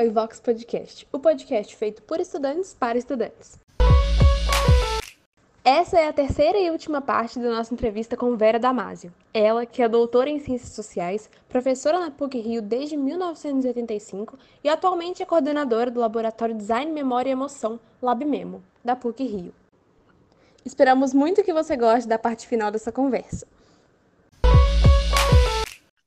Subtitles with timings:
[0.00, 3.58] ao Ivox Podcast, o podcast feito por estudantes para estudantes.
[5.62, 9.12] Essa é a terceira e última parte da nossa entrevista com Vera Damasio.
[9.34, 15.26] Ela, que é doutora em Ciências Sociais, professora na PUC-Rio desde 1985 e atualmente é
[15.26, 19.52] coordenadora do Laboratório Design, Memória e Emoção, LabMemo, da PUC-Rio.
[20.64, 23.46] Esperamos muito que você goste da parte final dessa conversa.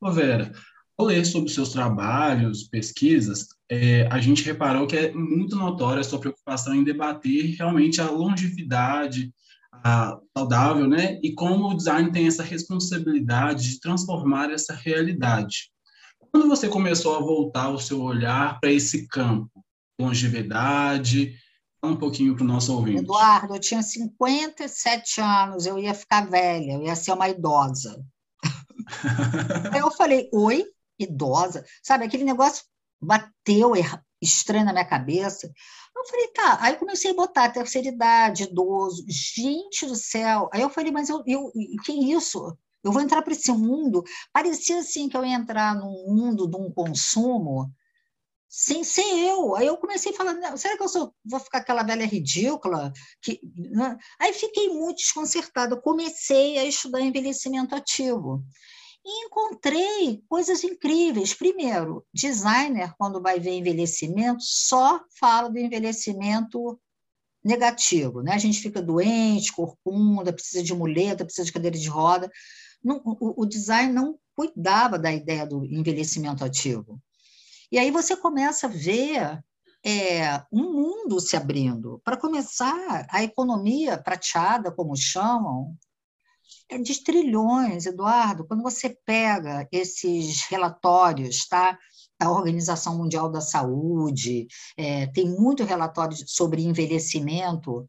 [0.00, 0.50] Ô Vera,
[0.98, 6.04] ao ler sobre seus trabalhos, pesquisas, é, a gente reparou que é muito notória a
[6.04, 9.32] sua preocupação em debater realmente a longevidade
[9.72, 11.18] a, saudável, né?
[11.22, 15.70] E como o design tem essa responsabilidade de transformar essa realidade.
[16.30, 19.64] Quando você começou a voltar o seu olhar para esse campo,
[20.00, 21.34] longevidade,
[21.82, 23.02] um pouquinho para o nosso ouvinte.
[23.02, 28.02] Eduardo, eu tinha 57 anos, eu ia ficar velha, eu ia ser uma idosa.
[29.72, 30.64] Aí eu falei, oi?
[30.98, 32.04] idosa, sabe?
[32.04, 32.64] Aquele negócio
[33.04, 33.72] bateu
[34.20, 35.52] estranho na minha cabeça.
[35.96, 36.58] Eu falei, tá.
[36.60, 39.04] Aí eu comecei a botar terceira idade, idoso.
[39.08, 40.48] Gente do céu.
[40.52, 41.52] Aí eu falei, mas eu, eu
[41.84, 42.56] que isso?
[42.82, 44.02] Eu vou entrar para esse mundo.
[44.32, 47.72] Parecia assim que eu ia entrar num mundo de um consumo
[48.56, 49.56] sem ser eu.
[49.56, 52.92] Aí eu comecei a falar, será que eu sou, vou ficar aquela velha ridícula?
[53.20, 53.96] Que, né?
[54.20, 55.80] Aí fiquei muito desconcertada.
[55.80, 58.44] Comecei a estudar envelhecimento ativo.
[59.04, 61.34] E encontrei coisas incríveis.
[61.34, 66.80] Primeiro, designer, quando vai ver envelhecimento, só fala do envelhecimento
[67.44, 68.22] negativo.
[68.22, 68.32] Né?
[68.32, 72.30] A gente fica doente, corcunda, precisa de muleta, precisa de cadeira de roda.
[72.82, 76.98] Não, o, o design não cuidava da ideia do envelhecimento ativo.
[77.70, 79.42] E aí você começa a ver
[79.84, 82.00] é, um mundo se abrindo.
[82.02, 85.76] Para começar, a economia prateada, como chamam,
[86.68, 88.46] é de trilhões, Eduardo.
[88.46, 91.78] Quando você pega esses relatórios, tá?
[92.18, 94.46] da Organização Mundial da Saúde,
[94.76, 97.86] é, tem muito relatório sobre envelhecimento,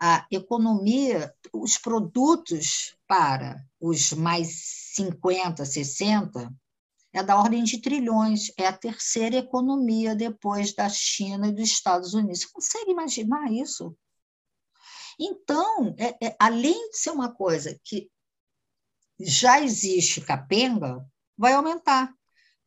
[0.00, 4.48] a economia, os produtos para os mais
[4.94, 6.52] 50, 60,
[7.12, 12.14] é da ordem de trilhões, é a terceira economia depois da China e dos Estados
[12.14, 12.40] Unidos.
[12.40, 13.94] Você consegue imaginar isso?
[15.20, 18.10] Então, é, é, além de ser uma coisa que
[19.20, 21.04] já existe capenga,
[21.36, 22.10] vai aumentar.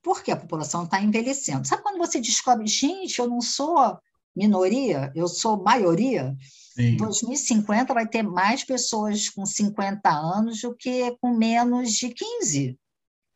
[0.04, 1.68] Porque a população está envelhecendo.
[1.68, 3.98] Sabe quando você descobre, gente, eu não sou
[4.36, 6.36] minoria, eu sou maioria?
[6.78, 12.80] Em 2050 vai ter mais pessoas com 50 anos do que com menos de 15.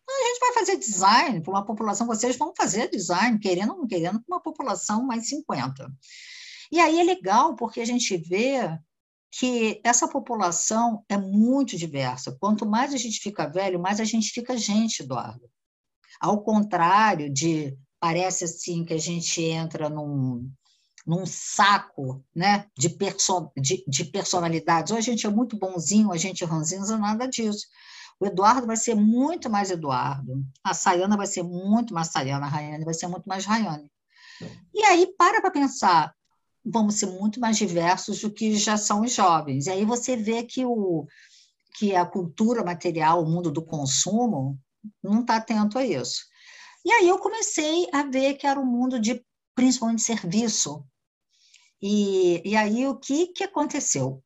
[0.10, 3.88] A gente vai fazer design para uma população, vocês vão fazer design, querendo ou não
[3.88, 5.92] querendo, para uma população mais 50.
[6.72, 8.78] E aí é legal, porque a gente vê
[9.32, 12.36] que essa população é muito diversa.
[12.40, 15.50] Quanto mais a gente fica velho, mais a gente fica gente, Eduardo.
[16.20, 20.50] Ao contrário de parece assim que a gente entra num,
[21.06, 24.92] num saco né, de, perso de, de personalidades.
[24.92, 27.68] Ou a gente é muito bonzinho, a gente é ranzinza, nada disso.
[28.20, 32.50] O Eduardo vai ser muito mais Eduardo, a Sayana vai ser muito mais Sayana, a
[32.50, 33.92] Rayane vai ser muito mais Rayane.
[34.74, 36.14] E aí, para para pensar,
[36.70, 39.68] vamos ser muito mais diversos do que já são os jovens.
[39.68, 41.08] E aí você vê que, o,
[41.78, 44.60] que a cultura material, o mundo do consumo,
[45.04, 46.26] não está atento a isso.
[46.86, 49.24] E aí eu comecei a ver que era um mundo de,
[49.56, 50.86] principalmente, serviço.
[51.82, 54.24] E, e aí o que, que aconteceu?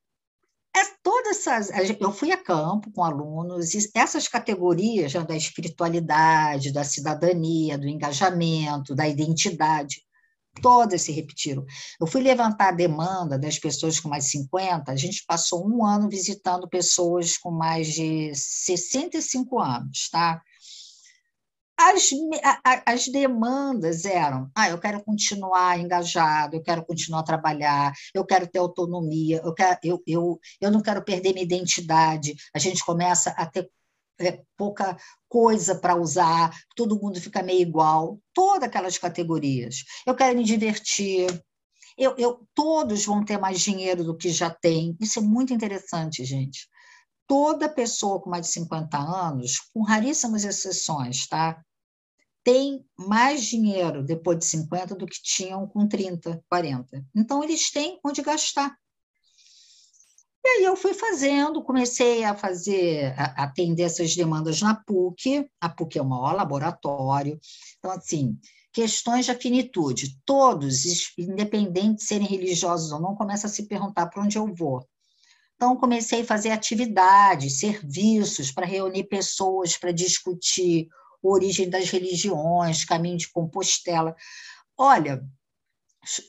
[0.75, 1.69] É, todas essas,
[2.00, 8.96] eu fui a campo com alunos, e essas categorias da espiritualidade, da cidadania, do engajamento,
[8.96, 10.02] da identidade,
[10.62, 11.66] todas se repetiram.
[12.00, 15.85] Eu fui levantar a demanda das pessoas com mais de 50, a gente passou um
[15.85, 20.41] ano visitando pessoas com mais de 65 anos, tá?
[21.78, 22.09] As,
[22.85, 28.45] as demandas eram: ah, eu quero continuar engajado, eu quero continuar a trabalhar, eu quero
[28.45, 32.35] ter autonomia, eu, quero, eu, eu, eu não quero perder minha identidade.
[32.53, 33.67] A gente começa a ter
[34.19, 34.97] é, pouca
[35.28, 39.84] coisa para usar, todo mundo fica meio igual, todas aquelas categorias.
[40.05, 41.28] Eu quero me divertir,
[41.97, 44.96] eu, eu, todos vão ter mais dinheiro do que já tem.
[44.99, 46.69] Isso é muito interessante, gente.
[47.28, 51.61] Toda pessoa com mais de 50 anos, com raríssimas exceções, tá?
[52.43, 57.05] tem mais dinheiro depois de 50 do que tinham com 30, 40.
[57.16, 58.75] Então, eles têm onde gastar.
[60.43, 65.47] E aí eu fui fazendo, comecei a fazer, a atender essas demandas na PUC.
[65.59, 67.40] A PUC é o maior laboratório.
[67.78, 68.40] Então, assim,
[68.73, 70.17] questões de afinitude.
[70.26, 74.84] Todos, independente de serem religiosos ou não, começam a se perguntar para onde eu vou.
[75.55, 80.87] Então, comecei a fazer atividades, serviços para reunir pessoas para discutir
[81.22, 84.16] origem das religiões, caminho de Compostela.
[84.76, 85.23] Olha,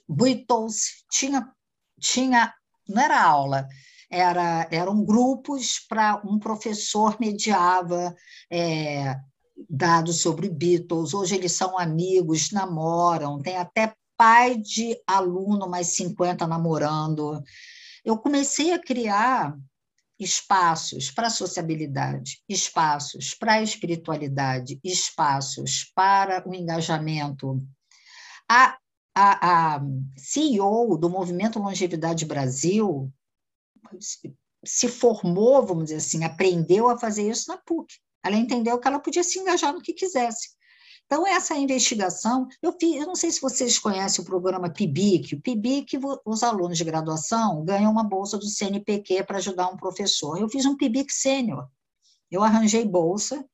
[0.06, 1.50] Beatles tinha,
[1.99, 2.53] tinha,
[2.87, 3.67] não era aula,
[4.12, 8.14] era, eram grupos para um professor mediava
[8.50, 9.17] é,
[9.69, 11.14] dados sobre Beatles.
[11.14, 17.43] Hoje eles são amigos, namoram, tem até pai de aluno mais 50 namorando.
[18.05, 19.56] Eu comecei a criar
[20.19, 27.58] espaços para sociabilidade, espaços para espiritualidade, espaços para o engajamento.
[28.47, 28.76] A,
[29.15, 29.82] a, a
[30.19, 33.11] CEO do Movimento Longevidade Brasil
[34.64, 37.94] se formou, vamos dizer assim, aprendeu a fazer isso na PUC.
[38.25, 40.50] Ela entendeu que ela podia se engajar no que quisesse.
[41.06, 45.34] Então, essa investigação, eu, fiz, eu não sei se vocês conhecem o programa PIBIC.
[45.34, 50.40] O PIBIC, os alunos de graduação ganham uma bolsa do CNPq para ajudar um professor.
[50.40, 51.69] Eu fiz um PIBIC sênior.
[52.31, 53.44] Eu arranjei bolsa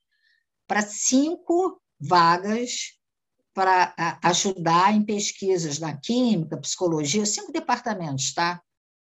[0.69, 2.99] para cinco vagas
[3.53, 3.93] para
[4.23, 8.63] ajudar em pesquisas na química, psicologia, cinco departamentos, tá?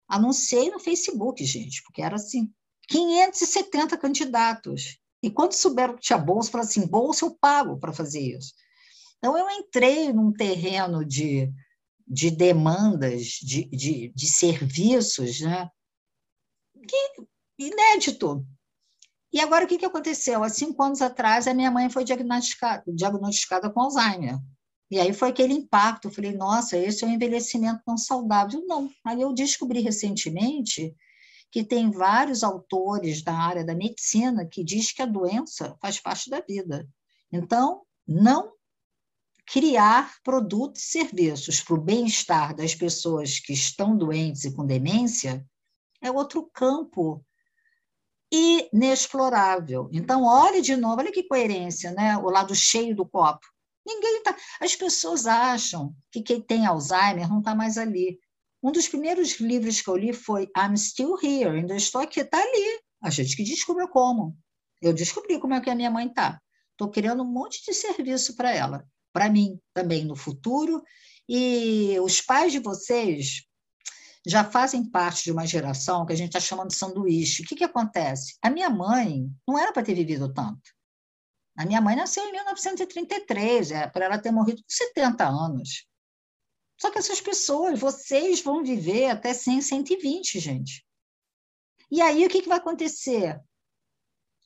[0.08, 2.52] Anunciei no Facebook, gente, porque era assim,
[2.88, 5.00] 570 candidatos.
[5.22, 8.54] E quando souberam que tinha bolsa, falaram assim: bolsa eu pago para fazer isso.
[9.18, 11.52] Então, eu entrei num terreno de,
[12.08, 15.70] de demandas, de, de, de serviços, né?
[16.88, 17.28] Que,
[17.58, 18.46] inédito.
[19.34, 20.44] E agora, o que, que aconteceu?
[20.44, 24.40] Há cinco anos atrás, a minha mãe foi diagnosticada, diagnosticada com Alzheimer.
[24.90, 26.08] E aí foi aquele impacto.
[26.08, 28.64] Eu falei, nossa, esse é um envelhecimento não saudável.
[28.66, 28.90] Não.
[29.06, 30.96] Aí eu descobri recentemente
[31.52, 36.30] que tem vários autores da área da medicina que diz que a doença faz parte
[36.30, 36.88] da vida.
[37.32, 38.54] Então, não
[39.46, 45.46] criar produtos e serviços para o bem-estar das pessoas que estão doentes e com demência
[46.02, 47.24] é outro campo
[48.30, 49.90] inexplorável.
[49.94, 52.18] Então, olhe de novo, olha que coerência, né?
[52.18, 53.48] O lado cheio do copo.
[53.88, 54.36] Ninguém está.
[54.60, 58.20] As pessoas acham que quem tem Alzheimer não está mais ali.
[58.62, 62.38] Um dos primeiros livros que eu li foi I'm Still Here, ainda estou aqui, está
[62.38, 62.82] ali.
[63.02, 64.38] A gente que descobriu como.
[64.82, 66.42] Eu descobri como é que a minha mãe está.
[66.72, 70.84] Estou criando um monte de serviço para ela, para mim também no futuro.
[71.30, 73.44] E os pais de vocês
[74.26, 77.44] já fazem parte de uma geração que a gente está chamando de sanduíche.
[77.44, 78.36] O que, que acontece?
[78.42, 80.77] A minha mãe não era para ter vivido tanto.
[81.58, 85.88] A minha mãe nasceu em 1933, é, para ela ter morrido com 70 anos.
[86.80, 90.86] Só que essas pessoas, vocês vão viver até 100, 120, gente.
[91.90, 93.42] E aí o que, que vai acontecer?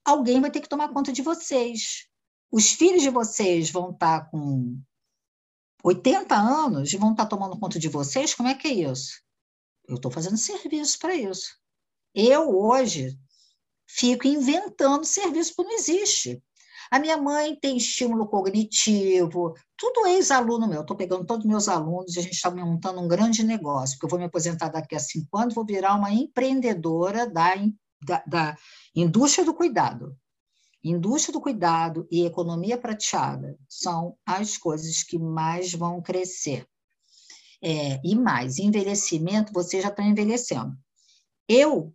[0.05, 2.07] Alguém vai ter que tomar conta de vocês.
[2.49, 4.81] Os filhos de vocês vão estar com
[5.83, 8.33] 80 anos e vão estar tomando conta de vocês.
[8.33, 9.21] Como é que é isso?
[9.85, 11.57] Eu estou fazendo serviço para isso.
[12.15, 13.19] Eu, hoje,
[13.85, 16.41] fico inventando serviço que não existe.
[16.91, 20.81] A minha mãe tem estímulo cognitivo, tudo ex-aluno meu.
[20.81, 24.07] Estou pegando todos os meus alunos e a gente está montando um grande negócio, porque
[24.07, 27.53] eu vou me aposentar daqui a cinco anos, vou virar uma empreendedora da,
[28.05, 28.57] da, da
[28.93, 30.17] indústria do cuidado.
[30.83, 36.67] Indústria do cuidado e economia prateada são as coisas que mais vão crescer.
[37.63, 40.75] É, e mais, envelhecimento, você já está envelhecendo.
[41.47, 41.93] Eu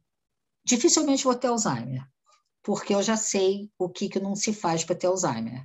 [0.64, 2.08] dificilmente vou ter Alzheimer
[2.66, 5.64] porque eu já sei o que, que não se faz para ter Alzheimer.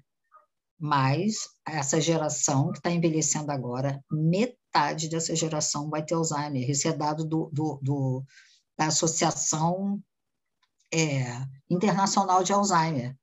[0.80, 6.70] Mas essa geração que está envelhecendo agora, metade dessa geração vai ter Alzheimer.
[6.70, 8.24] Isso é dado do, do, do
[8.78, 10.00] da Associação
[10.94, 11.26] é,
[11.68, 13.18] Internacional de Alzheimer.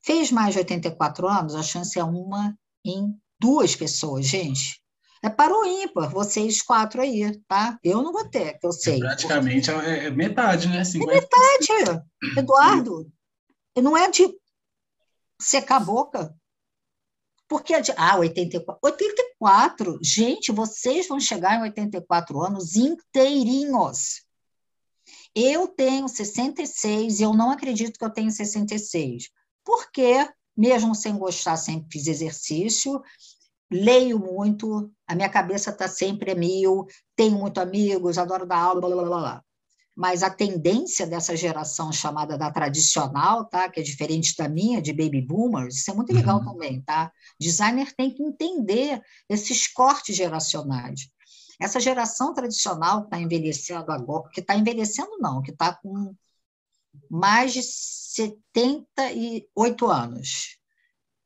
[0.00, 4.80] Fez mais de 84 anos, a chance é uma em duas pessoas, gente.
[5.22, 7.78] É para o ímpar, vocês quatro aí, tá?
[7.82, 8.96] Eu não vou ter, que eu é sei.
[8.96, 9.86] É praticamente porque...
[9.88, 10.82] é metade, né?
[10.82, 11.02] 50%.
[11.02, 12.04] É metade,
[12.36, 13.12] Eduardo.
[13.76, 14.28] Não é de
[15.40, 16.34] secar a boca.
[17.48, 17.92] Porque é de.
[17.96, 18.78] Ah, 84.
[18.82, 19.98] 84.
[20.02, 24.22] Gente, vocês vão chegar em 84 anos inteirinhos.
[25.34, 29.30] Eu tenho 66 e eu não acredito que eu tenho 66.
[29.64, 33.00] Porque, mesmo sem gostar, sempre fiz exercício,
[33.70, 36.86] leio muito, a minha cabeça está sempre a mil,
[37.16, 39.42] tenho muito amigos, adoro dar aula, blá, blá, blá, blá.
[39.96, 43.70] Mas a tendência dessa geração chamada da tradicional, tá?
[43.70, 46.44] que é diferente da minha, de baby boomers, isso é muito legal uhum.
[46.44, 47.10] também, tá?
[47.40, 51.08] Designer tem que entender esses cortes geracionais.
[51.60, 56.14] Essa geração tradicional que está envelhecendo agora, que está envelhecendo não, que está com
[57.10, 60.58] mais de 78 anos,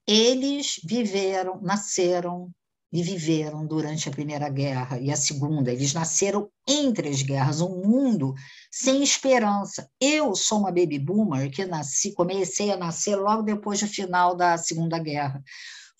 [0.06, 2.50] eles viveram, nasceram
[2.92, 5.72] e viveram durante a Primeira Guerra e a Segunda.
[5.72, 8.34] Eles nasceram entre as guerras, um mundo
[8.70, 9.88] sem esperança.
[10.00, 14.58] Eu sou uma baby boomer que nasci, comecei a nascer logo depois do final da
[14.58, 15.42] Segunda Guerra.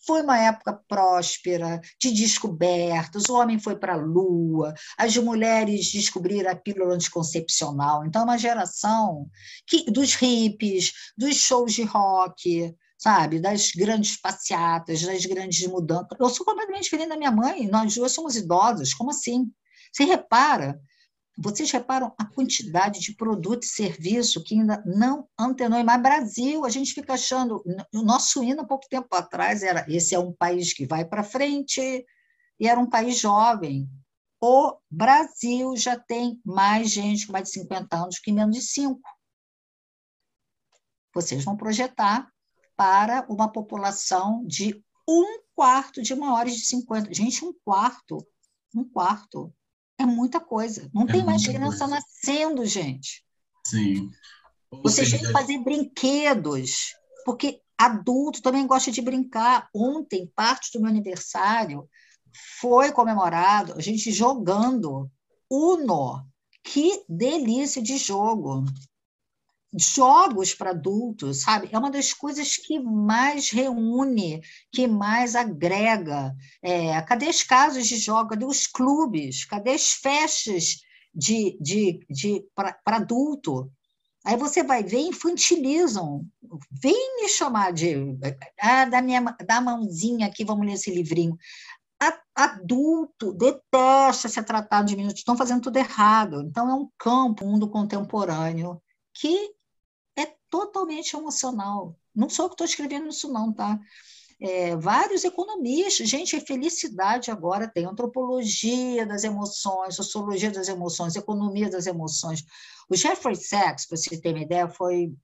[0.05, 3.29] Foi uma época próspera, de descobertas.
[3.29, 8.05] O homem foi para a lua, as mulheres descobriram a pílula anticoncepcional.
[8.05, 9.29] Então, é uma geração
[9.67, 16.09] que, dos hippies, dos shows de rock, sabe, das grandes passeatas, das grandes mudanças.
[16.19, 19.51] Eu sou completamente diferente da minha mãe, nós duas somos idosas, como assim?
[19.93, 20.81] Você repara
[21.37, 25.83] vocês reparam a quantidade de produto e serviço que ainda não antenou.
[25.83, 27.63] Mas Brasil, a gente fica achando.
[27.93, 31.25] O nosso hino, há pouco tempo atrás, era esse é um país que vai para
[31.25, 31.81] frente,
[32.61, 33.89] e era um país jovem.
[34.41, 39.01] O Brasil já tem mais gente com mais de 50 anos que menos de 5.
[41.15, 42.32] Vocês vão projetar
[42.83, 47.15] para uma população de um quarto de maiores de 50.
[47.15, 48.27] Gente, um quarto.
[48.75, 49.55] Um quarto
[49.97, 50.91] é muita coisa.
[50.93, 51.95] Não é tem mais criança coisa.
[51.95, 53.25] nascendo, gente.
[53.65, 54.11] Sim.
[54.69, 55.19] Ou Vocês seja...
[55.19, 59.69] têm que fazer brinquedos, porque adulto também gosta de brincar.
[59.73, 61.89] Ontem, parte do meu aniversário
[62.59, 65.09] foi comemorado, a gente jogando
[65.49, 66.27] Uno.
[66.65, 68.65] Que delícia de jogo!
[69.75, 71.69] Jogos para adultos, sabe?
[71.73, 76.35] É uma das coisas que mais reúne, que mais agrega.
[76.63, 78.31] É, cadê os casos de jogos?
[78.31, 79.45] Cadê os clubes?
[79.45, 80.81] Cadê as festas
[81.15, 83.71] de, de, de, para adulto?
[84.25, 86.25] Aí você vai ver, infantilizam.
[86.71, 87.97] Vem me chamar de.
[88.61, 91.37] Ah, da minha da mãozinha aqui, vamos ler esse livrinho.
[92.35, 96.41] Adulto detesta ser tratado de meninos, estão fazendo tudo errado.
[96.43, 98.81] Então, é um campo, um mundo contemporâneo,
[99.13, 99.51] que
[100.53, 101.97] totalmente emocional.
[102.15, 103.81] Não sou eu que estou escrevendo isso, não, tá?
[104.39, 111.87] É, vários economistas, gente, felicidade agora tem antropologia das emoções, sociologia das emoções, economia das
[111.87, 112.45] emoções.
[112.91, 115.15] O Jeffrey Sachs, para você ter uma ideia, foi,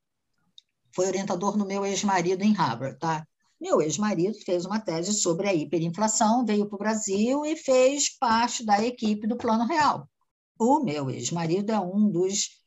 [0.95, 3.27] foi orientador no meu ex-marido em Harvard, tá?
[3.61, 8.65] Meu ex-marido fez uma tese sobre a hiperinflação, veio para o Brasil e fez parte
[8.65, 10.09] da equipe do Plano Real.
[10.59, 12.63] O meu ex-marido é um dos,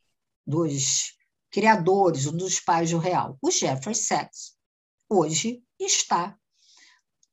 [0.46, 1.16] dos
[1.52, 4.54] criadores, um dos pais do real, o Jeffrey Sachs,
[5.10, 6.38] hoje está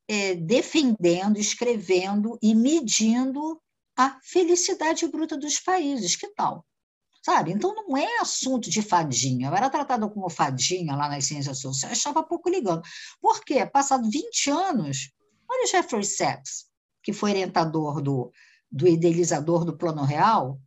[0.08, 3.60] é, defendendo, escrevendo e medindo
[3.96, 6.16] a felicidade bruta dos países.
[6.16, 6.64] Que tal?
[7.22, 7.52] Sabe?
[7.52, 9.48] Então, não é assunto de fadinha.
[9.48, 12.82] Eu era tratada como fadinha lá nas ciências sociais, estava pouco ligando.
[13.20, 13.66] Por quê?
[13.66, 15.10] Passado 20 anos,
[15.48, 16.66] olha o Jeffrey Sachs,
[17.02, 18.32] que foi orientador do,
[18.70, 20.58] do idealizador do Plano Real,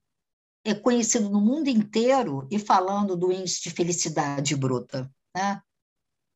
[0.63, 5.11] é conhecido no mundo inteiro e falando do índice de felicidade bruta.
[5.35, 5.61] Né?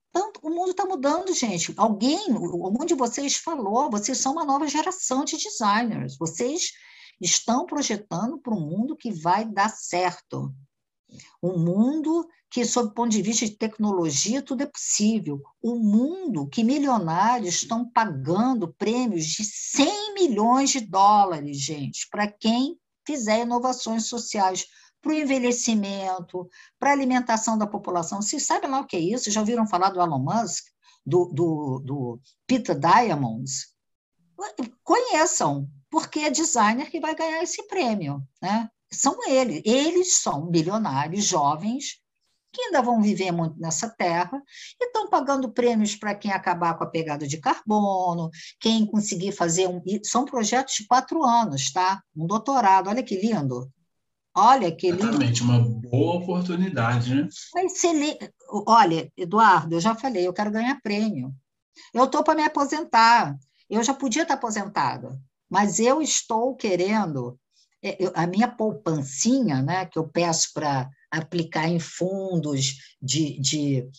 [0.10, 1.74] Então, o mundo está mudando, gente.
[1.77, 6.17] Alguém, um de vocês falou, vocês são uma nova geração de designers.
[6.17, 6.72] Vocês
[7.22, 10.53] estão projetando para um mundo que vai dar certo.
[11.41, 15.41] Um mundo que, sob o ponto de vista de tecnologia, tudo é possível.
[15.62, 22.79] Um mundo que milionários estão pagando prêmios de 100 milhões de dólares, gente, para quem
[23.05, 24.65] fizer inovações sociais
[25.01, 28.21] para o envelhecimento, para a alimentação da população.
[28.21, 29.29] Vocês sabem lá o que é isso?
[29.29, 30.65] Já ouviram falar do Elon Musk,
[31.05, 33.75] do, do, do Peter Diamond's?
[34.83, 38.21] Conheçam, porque é designer que vai ganhar esse prêmio.
[38.41, 38.69] Né?
[38.91, 39.62] São eles.
[39.63, 42.00] Eles são bilionários, jovens,
[42.55, 44.41] que ainda vão viver muito nessa terra
[44.79, 49.67] e estão pagando prêmios para quem acabar com a pegada de carbono, quem conseguir fazer
[49.67, 49.81] um.
[50.03, 52.01] São projetos de quatro anos, tá?
[52.15, 53.69] Um doutorado, olha que lindo.
[54.33, 55.03] Olha que lindo.
[55.03, 57.27] Exatamente, uma boa oportunidade, né?
[58.67, 61.33] Olha, Eduardo, eu já falei, eu quero ganhar prêmio.
[61.93, 63.38] Eu estou para me aposentar.
[63.69, 65.19] Eu já podia estar aposentada,
[65.50, 67.38] mas eu estou querendo
[67.83, 73.89] é, a minha poupancinha, né, que eu peço para aplicar em fundos de, de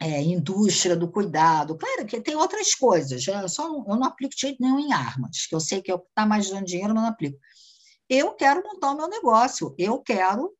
[0.00, 1.76] é, indústria do cuidado.
[1.76, 5.54] Claro que tem outras coisas, eu, só eu não aplico jeito nenhum em armas, que
[5.54, 7.38] eu sei que está mais dando dinheiro, mas não aplico.
[8.08, 10.52] Eu quero montar o meu negócio, eu quero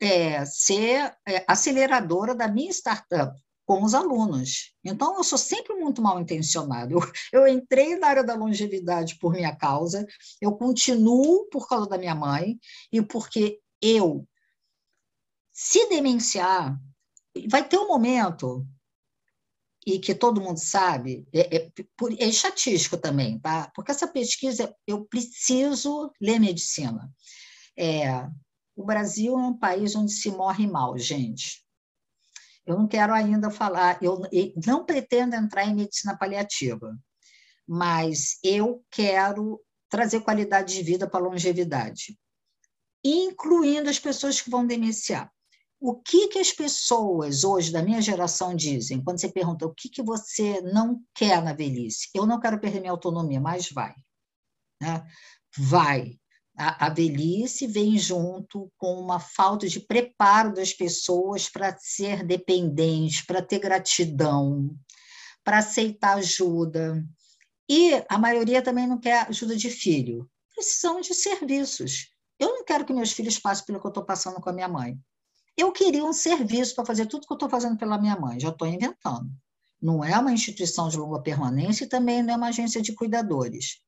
[0.00, 4.74] é, ser é, aceleradora da minha startup com os alunos.
[4.82, 6.94] Então, eu sou sempre muito mal intencionado.
[6.94, 7.00] Eu,
[7.32, 10.06] eu entrei na área da longevidade por minha causa,
[10.40, 12.58] eu continuo por causa da minha mãe
[12.90, 14.26] e porque eu
[15.62, 16.74] se demenciar,
[17.46, 18.66] vai ter um momento
[19.86, 21.72] e que todo mundo sabe, é, é,
[22.18, 23.70] é estatístico também, tá?
[23.74, 27.12] Porque essa pesquisa, eu preciso ler medicina.
[27.78, 28.26] É,
[28.74, 31.62] o Brasil é um país onde se morre mal, gente.
[32.64, 34.18] Eu não quero ainda falar, eu
[34.66, 36.98] não pretendo entrar em medicina paliativa,
[37.68, 42.18] mas eu quero trazer qualidade de vida para longevidade,
[43.04, 45.30] incluindo as pessoas que vão demenciar.
[45.80, 49.88] O que, que as pessoas hoje da minha geração dizem quando você pergunta o que,
[49.88, 52.10] que você não quer na velhice?
[52.14, 53.94] Eu não quero perder minha autonomia, mas vai.
[54.80, 55.02] Né?
[55.56, 56.20] Vai.
[56.54, 63.22] A, a velhice vem junto com uma falta de preparo das pessoas para ser dependentes,
[63.22, 64.76] para ter gratidão,
[65.42, 67.02] para aceitar ajuda.
[67.66, 70.28] E a maioria também não quer ajuda de filho.
[70.54, 72.10] Precisam de serviços.
[72.38, 74.68] Eu não quero que meus filhos passem pelo que eu estou passando com a minha
[74.68, 75.00] mãe.
[75.60, 78.48] Eu queria um serviço para fazer tudo que eu estou fazendo pela minha mãe, já
[78.48, 79.30] estou inventando.
[79.80, 83.78] Não é uma instituição de longa permanência e também não é uma agência de cuidadores.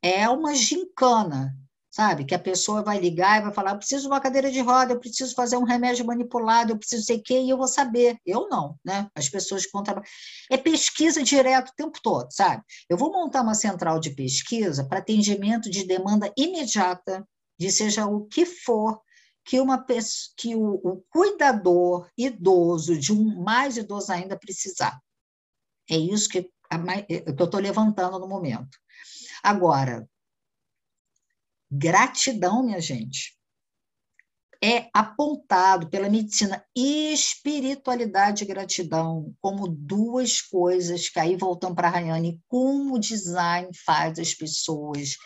[0.00, 1.56] É uma gincana,
[1.90, 2.24] sabe?
[2.24, 4.92] Que a pessoa vai ligar e vai falar: eu preciso de uma cadeira de roda,
[4.92, 8.16] eu preciso fazer um remédio manipulado, eu preciso sei o quê, e eu vou saber.
[8.24, 9.10] Eu não, né?
[9.12, 10.06] As pessoas que trabalhar.
[10.48, 12.62] É pesquisa direto o tempo todo, sabe?
[12.88, 17.26] Eu vou montar uma central de pesquisa para atendimento de demanda imediata,
[17.58, 19.00] de seja o que for,
[19.48, 19.82] que, uma
[20.36, 25.00] que o, o cuidador idoso, de um mais idoso ainda, precisar.
[25.88, 26.52] É isso que, que
[27.26, 28.78] eu estou levantando no momento.
[29.42, 30.06] Agora,
[31.70, 33.38] gratidão, minha gente,
[34.62, 41.92] é apontado pela medicina espiritualidade e gratidão como duas coisas que aí voltam para a
[41.92, 45.16] Rayane, como o design faz as pessoas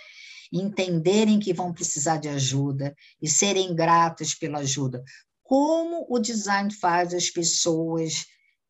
[0.52, 5.02] entenderem que vão precisar de ajuda e serem gratas pela ajuda.
[5.42, 8.26] Como o design faz as pessoas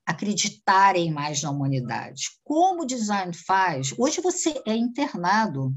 [0.06, 2.30] acreditarem mais na humanidade?
[2.44, 3.94] Como o design faz?
[3.98, 5.74] Hoje você é internado,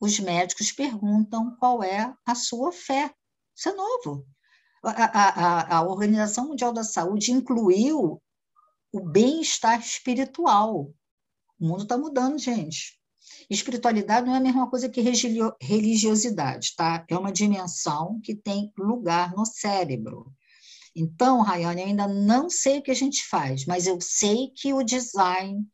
[0.00, 3.12] os médicos perguntam qual é a sua fé.
[3.56, 4.26] Isso é novo.
[4.84, 8.20] A, a, a Organização Mundial da Saúde incluiu
[8.92, 10.92] o bem-estar espiritual.
[11.58, 13.00] O mundo está mudando, gente.
[13.50, 15.00] Espiritualidade não é a mesma coisa que
[15.60, 17.04] religiosidade, tá?
[17.08, 20.32] É uma dimensão que tem lugar no cérebro.
[20.94, 24.74] Então, Rayane, eu ainda não sei o que a gente faz, mas eu sei que
[24.74, 25.66] o design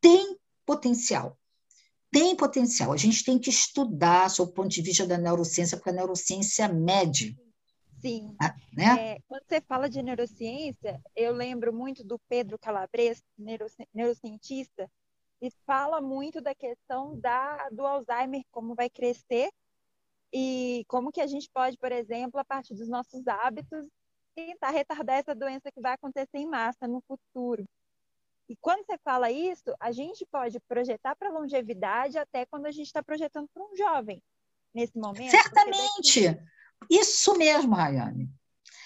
[0.00, 1.38] tem potencial.
[2.10, 2.92] Tem potencial.
[2.92, 6.68] A gente tem que estudar sob o ponto de vista da neurociência, porque a neurociência
[6.68, 7.36] mede.
[8.00, 8.36] Sim.
[8.40, 9.12] Ah, né?
[9.12, 13.22] É, quando você fala de neurociência, eu lembro muito do Pedro Calabres,
[13.94, 14.90] neurocientista,
[15.44, 19.50] e fala muito da questão da, do Alzheimer, como vai crescer
[20.32, 23.86] e como que a gente pode, por exemplo, a partir dos nossos hábitos,
[24.34, 27.68] tentar retardar essa doença que vai acontecer em massa no futuro.
[28.48, 32.86] E quando você fala isso, a gente pode projetar para longevidade até quando a gente
[32.86, 34.22] está projetando para um jovem
[34.72, 35.30] nesse momento.
[35.30, 36.30] Certamente!
[36.30, 36.42] Daqui...
[36.90, 38.30] Isso mesmo, Rayane.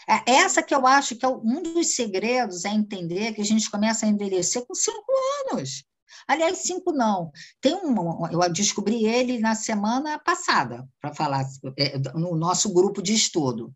[0.09, 3.71] É essa que eu acho que é um dos segredos é entender que a gente
[3.71, 5.13] começa a envelhecer com cinco
[5.53, 5.87] anos.
[6.27, 7.31] Aliás, cinco não.
[7.61, 11.47] Tem um, eu descobri ele na semana passada, para falar,
[11.79, 13.75] é, no nosso grupo de estudo.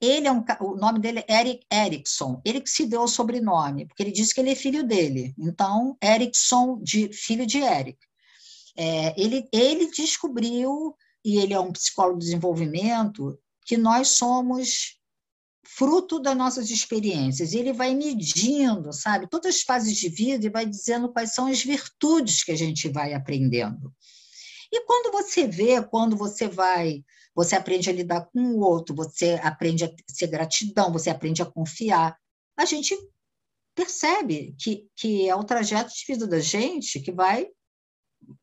[0.00, 2.40] Ele é um, o nome dele é Eric Erickson.
[2.44, 5.34] Ele que se deu o sobrenome, porque ele disse que ele é filho dele.
[5.38, 7.98] Então, Erickson, de, filho de Eric.
[8.76, 14.99] É, ele, ele descobriu, e ele é um psicólogo de desenvolvimento, que nós somos
[15.76, 17.52] fruto das nossas experiências.
[17.52, 21.62] Ele vai medindo, sabe, todas as fases de vida e vai dizendo quais são as
[21.62, 23.92] virtudes que a gente vai aprendendo.
[24.72, 27.04] E quando você vê, quando você vai,
[27.34, 31.46] você aprende a lidar com o outro, você aprende a ser gratidão, você aprende a
[31.46, 32.16] confiar,
[32.56, 32.96] a gente
[33.74, 37.48] percebe que, que é o trajeto de vida da gente que vai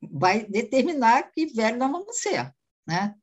[0.01, 2.51] vai determinar que velho nós vamos ser,
[2.85, 3.13] né?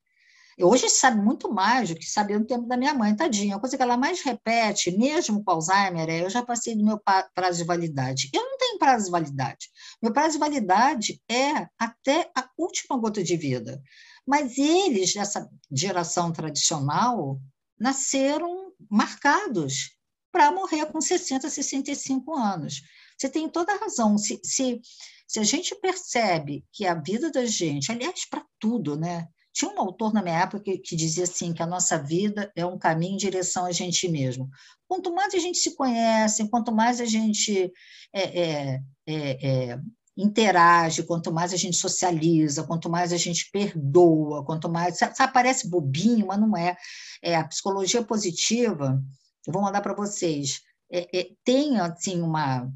[0.61, 3.57] Hoje sabe muito mais do que sabia no tempo da minha mãe, tadinha.
[3.57, 7.01] A coisa que ela mais repete, mesmo com Alzheimer, é eu já passei do meu
[7.35, 8.31] prazo de validade.
[8.33, 9.69] Eu não tenho prazo de validade.
[10.03, 13.83] Meu prazo de validade é até a última gota de vida.
[14.27, 17.41] Mas eles, dessa geração tradicional,
[17.79, 19.97] nasceram marcados
[20.33, 22.83] para morrer com 60, 65 anos.
[23.19, 24.17] Você tem toda a razão.
[24.19, 24.81] Se, se,
[25.27, 29.29] se a gente percebe que a vida da gente, aliás, para tudo, né?
[29.55, 32.67] Tinha um autor na minha época que, que, dizia assim que a nossa vida é
[32.67, 34.51] um caminho em direção a gente mesmo.
[34.89, 37.73] Quanto mais a gente se conhece, quanto mais a gente
[38.13, 39.81] é, é, é, é
[40.17, 44.99] interage, quanto mais a gente socializa, quanto mais a gente perdoa, quanto mais.
[44.99, 46.77] Sabe, parece bobinho, mas não é.
[47.23, 49.01] é a psicologia positiva,
[49.47, 52.69] eu vou mandar para vocês, é, é, tem assim, uma,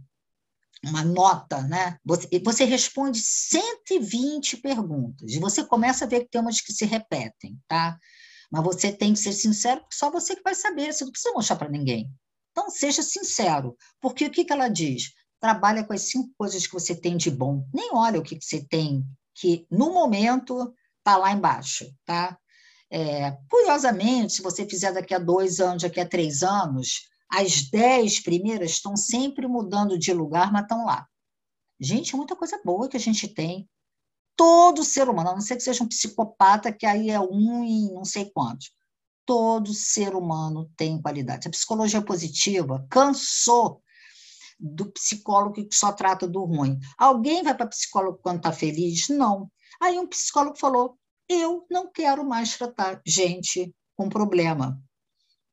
[0.85, 1.99] uma nota, né?
[2.05, 6.85] Você, você responde 120 perguntas e você começa a ver que tem umas que se
[6.85, 7.99] repetem, tá?
[8.51, 11.35] Mas você tem que ser sincero, porque só você que vai saber, você não precisa
[11.35, 12.11] mostrar para ninguém.
[12.53, 15.13] Então, seja sincero, porque o que, que ela diz?
[15.41, 17.65] Trabalha com as cinco coisas que você tem de bom.
[17.73, 22.37] Nem olha o que, que você tem, que no momento está lá embaixo, tá?
[22.91, 28.21] É, curiosamente, se você fizer daqui a dois anos, daqui a três anos, as dez
[28.21, 31.07] primeiras estão sempre mudando de lugar, mas estão lá.
[31.81, 33.69] Gente, é muita coisa boa que a gente tem.
[34.37, 37.93] Todo ser humano, a não ser que seja um psicopata, que aí é um em
[37.93, 38.73] não sei quantos.
[39.27, 41.49] Todo ser humano tem qualidade.
[41.49, 43.83] A psicologia positiva cansou
[44.59, 46.79] do psicólogo que só trata do ruim.
[46.97, 49.09] Alguém vai para psicólogo quando está feliz?
[49.09, 49.51] Não.
[49.81, 54.81] Aí um psicólogo falou: eu não quero mais tratar gente com problema.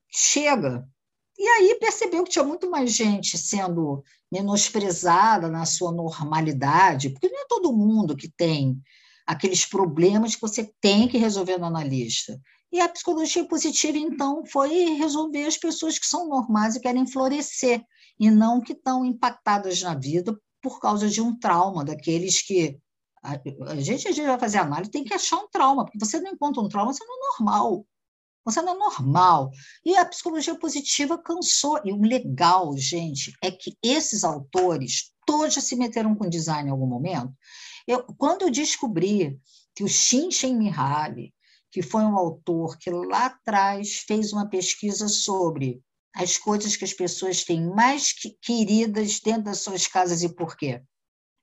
[0.10, 0.88] Chega.
[1.38, 7.42] E aí percebeu que tinha muito mais gente sendo menosprezada na sua normalidade, porque não
[7.42, 8.82] é todo mundo que tem
[9.26, 12.40] aqueles problemas que você tem que resolver no analista.
[12.72, 17.84] E a psicologia positiva, então, foi resolver as pessoas que são normais e querem florescer,
[18.20, 22.78] e não que estão impactadas na vida por causa de um trauma, daqueles que
[23.24, 26.32] a gente, a gente vai fazer análise, tem que achar um trauma, porque você não
[26.32, 27.86] encontra um trauma, você não é normal.
[28.46, 29.50] Você não é normal.
[29.84, 31.82] E a psicologia positiva cansou.
[31.84, 36.72] E o legal, gente, é que esses autores todos já se meteram com design em
[36.72, 37.34] algum momento.
[37.88, 39.40] Eu, quando eu descobri
[39.76, 41.34] que o Shinshen Mihaly,
[41.72, 45.82] que foi um autor que lá atrás fez uma pesquisa sobre
[46.16, 50.82] as coisas que as pessoas têm mais queridas dentro das suas casas e por quê.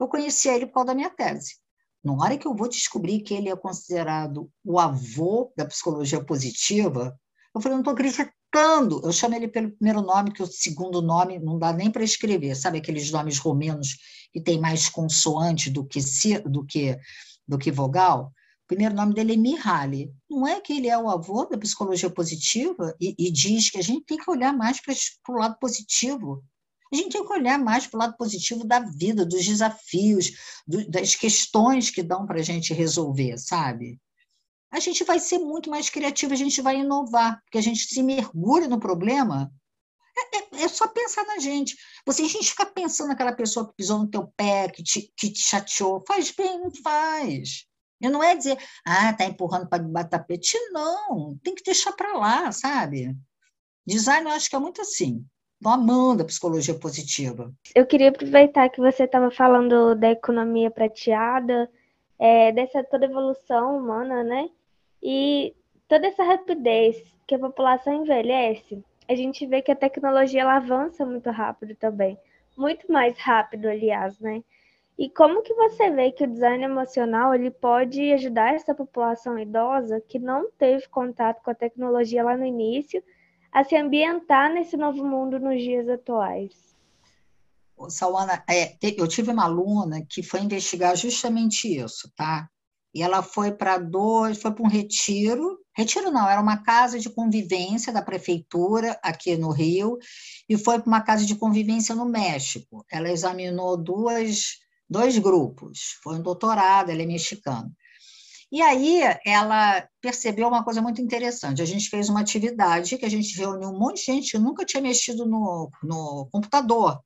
[0.01, 1.62] Eu conheci ele por causa da minha tese.
[2.05, 7.17] Na hora que eu vou descobrir que ele é considerado o avô da psicologia positiva,
[7.55, 9.01] eu falei, não estou acreditando.
[9.05, 12.57] Eu chamo ele pelo primeiro nome, que o segundo nome não dá nem para escrever.
[12.57, 13.97] Sabe aqueles nomes romenos
[14.33, 16.01] que tem mais consoante do que,
[16.41, 16.99] do que,
[17.47, 18.33] do que vogal?
[18.65, 20.13] O primeiro nome dele é Mihaly.
[20.29, 23.83] Não é que ele é o avô da psicologia positiva e, e diz que a
[23.83, 24.95] gente tem que olhar mais para
[25.35, 26.43] o lado positivo.
[26.93, 30.33] A gente tem que olhar mais para o lado positivo da vida, dos desafios,
[30.67, 33.99] do, das questões que dão para a gente resolver, sabe?
[34.71, 38.03] A gente vai ser muito mais criativo, a gente vai inovar, porque a gente se
[38.03, 39.51] mergulha no problema.
[40.17, 41.77] É, é, é só pensar na gente.
[42.07, 45.31] Você, a gente fica pensando naquela pessoa que pisou no teu pé, que te, que
[45.31, 46.05] te chateou.
[46.07, 47.67] Faz bem, não faz.
[48.01, 50.59] E não é dizer, ah, tá empurrando para debaixo tapete.
[50.73, 53.17] Não, tem que deixar para lá, sabe?
[53.87, 55.25] Design eu acho que é muito assim.
[55.63, 57.53] Estou amando a psicologia positiva.
[57.73, 61.71] Eu queria aproveitar que você estava falando da economia prateada,
[62.19, 64.51] é, dessa toda evolução humana, né?
[65.01, 65.55] E
[65.87, 66.97] toda essa rapidez
[67.29, 72.19] que a população envelhece, a gente vê que a tecnologia ela avança muito rápido também.
[72.59, 74.43] Muito mais rápido, aliás, né?
[74.99, 80.03] E como que você vê que o design emocional ele pode ajudar essa população idosa
[80.09, 83.01] que não teve contato com a tecnologia lá no início
[83.53, 86.73] a se ambientar nesse novo mundo nos dias atuais?
[87.89, 92.49] Salana, é, eu tive uma aluna que foi investigar justamente isso, tá?
[92.95, 95.59] E ela foi para dois, foi para um retiro.
[95.75, 99.99] Retiro não, era uma casa de convivência da prefeitura aqui no Rio,
[100.49, 102.85] e foi para uma casa de convivência no México.
[102.91, 107.71] Ela examinou duas, dois grupos, foi um doutorado, ela é mexicana.
[108.53, 111.63] E aí ela percebeu uma coisa muito interessante.
[111.63, 114.67] A gente fez uma atividade que a gente reuniu um monte de gente que nunca
[114.67, 117.03] tinha mexido no, no computador,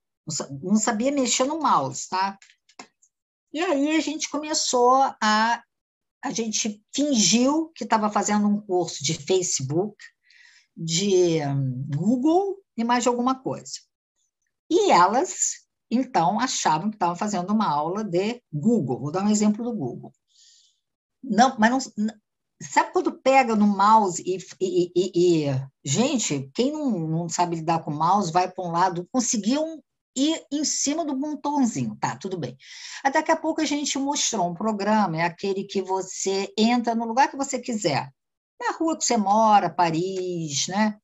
[0.61, 2.37] não sabia mexer no mouse, tá?
[3.53, 5.63] E aí a gente começou a.
[6.25, 9.97] A gente fingiu que estava fazendo um curso de Facebook,
[10.77, 11.39] de
[11.95, 13.75] Google e mais de alguma coisa.
[14.69, 18.99] E elas, então, achavam que estavam fazendo uma aula de Google.
[18.99, 20.11] Vou dar um exemplo do Google.
[21.29, 22.15] Não, mas não,
[22.63, 27.83] sabe quando pega no mouse e, e, e, e gente, quem não, não, sabe lidar
[27.83, 29.83] com mouse vai para um lado, conseguiam
[30.15, 32.57] ir em cima do botãozinho, tá, tudo bem.
[33.13, 37.29] Daqui a pouco a gente mostrou um programa, é aquele que você entra no lugar
[37.29, 38.11] que você quiser,
[38.59, 40.99] na rua que você mora, Paris, né?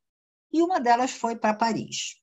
[0.51, 2.17] E uma delas foi para Paris.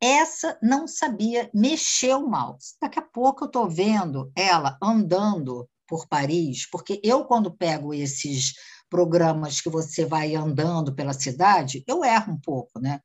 [0.00, 2.76] Essa não sabia mexer o mouse.
[2.80, 8.54] Daqui a pouco eu estou vendo ela andando por Paris, porque eu, quando pego esses
[8.88, 13.00] programas que você vai andando pela cidade, eu erro um pouco, né?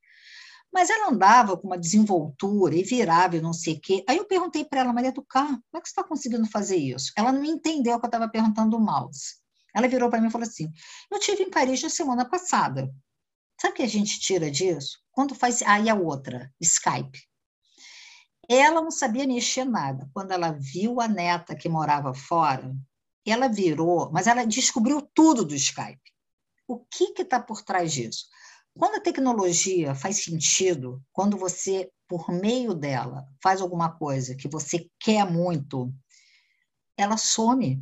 [0.73, 4.05] Mas ela andava com uma desenvoltura e virava e não sei o quê.
[4.07, 6.77] Aí eu perguntei para ela, Maria do Carmo, como é que você está conseguindo fazer
[6.77, 7.11] isso?
[7.17, 9.41] Ela não entendeu que eu estava perguntando do mouse.
[9.75, 10.71] Ela virou para mim e falou assim:
[11.11, 12.89] Eu tive em Paris na semana passada.
[13.59, 14.99] Sabe o que a gente tira disso?
[15.11, 15.61] Quando faz.
[15.61, 17.19] Aí ah, a outra, Skype.
[18.53, 20.09] Ela não sabia mexer nada.
[20.13, 22.75] Quando ela viu a neta que morava fora,
[23.25, 26.01] ela virou, mas ela descobriu tudo do Skype.
[26.67, 28.25] O que está por trás disso?
[28.77, 34.85] Quando a tecnologia faz sentido, quando você, por meio dela, faz alguma coisa que você
[34.99, 35.89] quer muito,
[36.97, 37.81] ela some.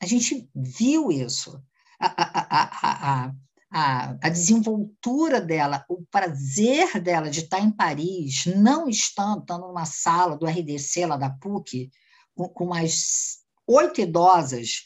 [0.00, 1.60] A gente viu isso.
[1.98, 3.34] a, a, a,
[3.76, 10.38] a, desenvoltura dela, o prazer dela de estar em Paris, não estando, estando numa sala
[10.38, 11.90] do RDC lá da PUC,
[12.36, 14.84] com, com mais oito idosas.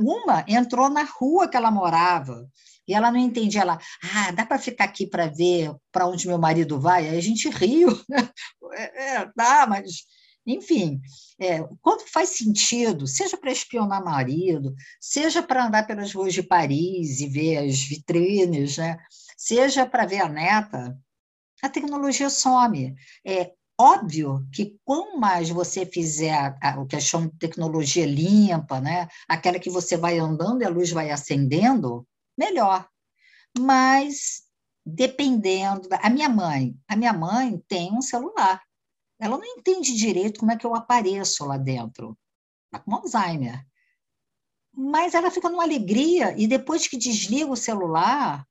[0.00, 2.48] Uma entrou na rua que ela morava,
[2.88, 6.38] e ela não entendia, ela, ah, dá para ficar aqui para ver para onde meu
[6.38, 7.08] marido vai?
[7.08, 8.28] Aí a gente riu, né?
[8.72, 10.04] É, dá, mas,
[10.46, 11.00] enfim,
[11.38, 17.20] é, quando faz sentido, seja para espionar marido, seja para andar pelas ruas de Paris
[17.20, 18.98] e ver as vitrines, né?
[19.36, 20.98] seja para ver a neta,
[21.62, 22.94] a tecnologia some.
[23.24, 29.08] É óbvio que quanto mais você fizer o que chama de tecnologia limpa, né?
[29.28, 32.86] aquela que você vai andando e a luz vai acendendo, melhor.
[33.58, 34.42] Mas
[34.84, 35.96] dependendo da...
[35.96, 38.62] a minha mãe, a minha mãe tem um celular.
[39.24, 42.14] Ela não entende direito como é que eu apareço lá dentro.
[42.66, 43.66] Está com Alzheimer.
[44.70, 48.46] Mas ela fica numa alegria e depois que desliga o celular,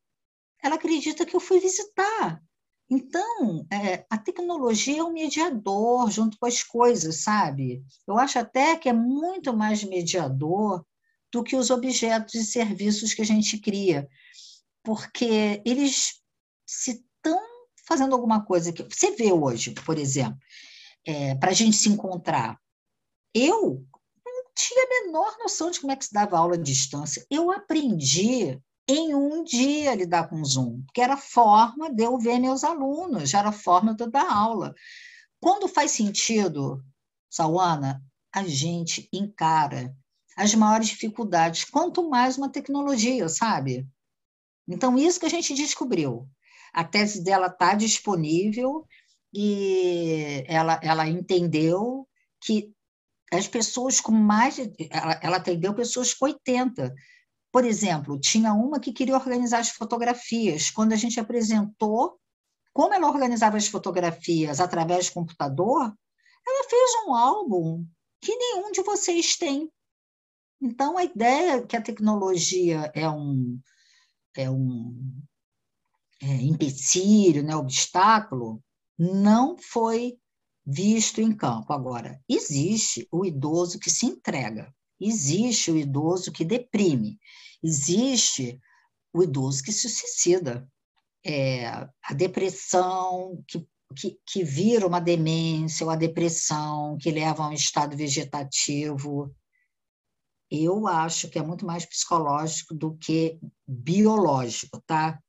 [0.63, 2.41] ela acredita que eu fui visitar.
[2.89, 7.85] Então, é, a tecnologia é um mediador junto com as coisas, sabe?
[8.07, 10.83] Eu acho até que é muito mais mediador
[11.31, 14.09] do que os objetos e serviços que a gente cria,
[14.81, 16.19] porque eles
[16.65, 17.52] se estão
[17.85, 20.37] fazendo alguma coisa que você vê hoje, por exemplo,
[21.05, 22.59] é, para a gente se encontrar.
[23.33, 23.85] Eu
[24.25, 27.25] não tinha a menor noção de como é que se dava aula à distância.
[27.29, 32.03] Eu aprendi em um dia a lidar com o Zoom, que era a forma de
[32.03, 34.75] eu ver meus alunos, já era a forma de eu dar aula.
[35.39, 36.83] Quando faz sentido,
[37.29, 39.95] Sauana, a gente encara
[40.35, 43.87] as maiores dificuldades, quanto mais uma tecnologia, sabe?
[44.67, 46.27] Então, isso que a gente descobriu.
[46.73, 48.85] A tese dela está disponível
[49.33, 52.07] e ela, ela entendeu
[52.41, 52.73] que
[53.31, 54.57] as pessoas com mais.
[54.89, 56.93] Ela, ela atendeu pessoas com 80.
[57.51, 60.71] Por exemplo, tinha uma que queria organizar as fotografias.
[60.71, 62.19] Quando a gente apresentou
[62.73, 65.93] como ela organizava as fotografias através do computador,
[66.45, 67.85] ela fez um álbum
[68.19, 69.71] que nenhum de vocês tem.
[70.59, 73.59] Então, a ideia que a tecnologia é um,
[74.35, 75.21] é um
[76.23, 78.63] é, empecilho, né, obstáculo,
[78.97, 80.17] não foi
[80.65, 81.73] visto em campo.
[81.73, 87.19] Agora, existe o idoso que se entrega, existe o idoso que deprime,
[87.61, 88.57] existe
[89.13, 90.67] o idoso que se suicida.
[91.25, 97.49] É, a depressão que, que, que vira uma demência, ou a depressão que leva a
[97.49, 99.33] um estado vegetativo,
[100.51, 105.22] eu acho que é muito mais psicológico do que biológico, tá?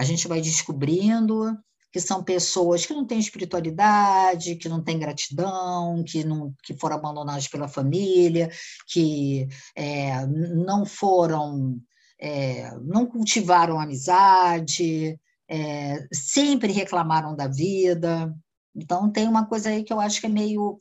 [0.00, 1.54] A gente vai descobrindo
[1.92, 6.96] que são pessoas que não têm espiritualidade, que não têm gratidão, que, não, que foram
[6.96, 8.50] abandonadas pela família,
[8.88, 11.78] que é, não foram,
[12.18, 18.34] é, não cultivaram amizade, é, sempre reclamaram da vida.
[18.74, 20.80] Então, tem uma coisa aí que eu acho que é meio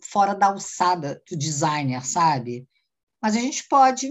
[0.00, 2.64] fora da alçada do designer, sabe?
[3.20, 4.08] Mas a gente pode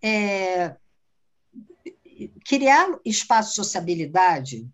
[0.00, 0.76] é,
[2.44, 4.68] criar espaço de sociabilidade,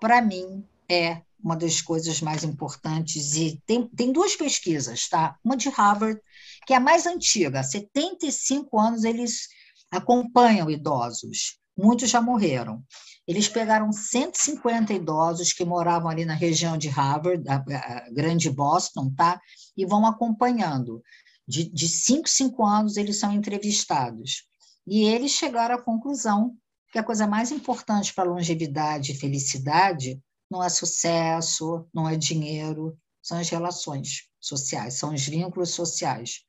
[0.00, 3.34] para mim, é uma das coisas mais importantes.
[3.34, 5.36] E tem, tem duas pesquisas, tá?
[5.44, 6.20] Uma de Harvard,
[6.66, 9.48] que é a mais antiga, há 75 anos eles
[9.90, 12.84] acompanham idosos, muitos já morreram.
[13.26, 19.40] Eles pegaram 150 idosos que moravam ali na região de Harvard, a, grande Boston, tá?
[19.76, 21.02] E vão acompanhando
[21.46, 24.49] de, de cinco, cinco anos, eles são entrevistados.
[24.86, 26.56] E eles chegaram à conclusão
[26.92, 32.98] que a coisa mais importante para longevidade e felicidade não é sucesso, não é dinheiro,
[33.22, 36.40] são as relações sociais, são os vínculos sociais.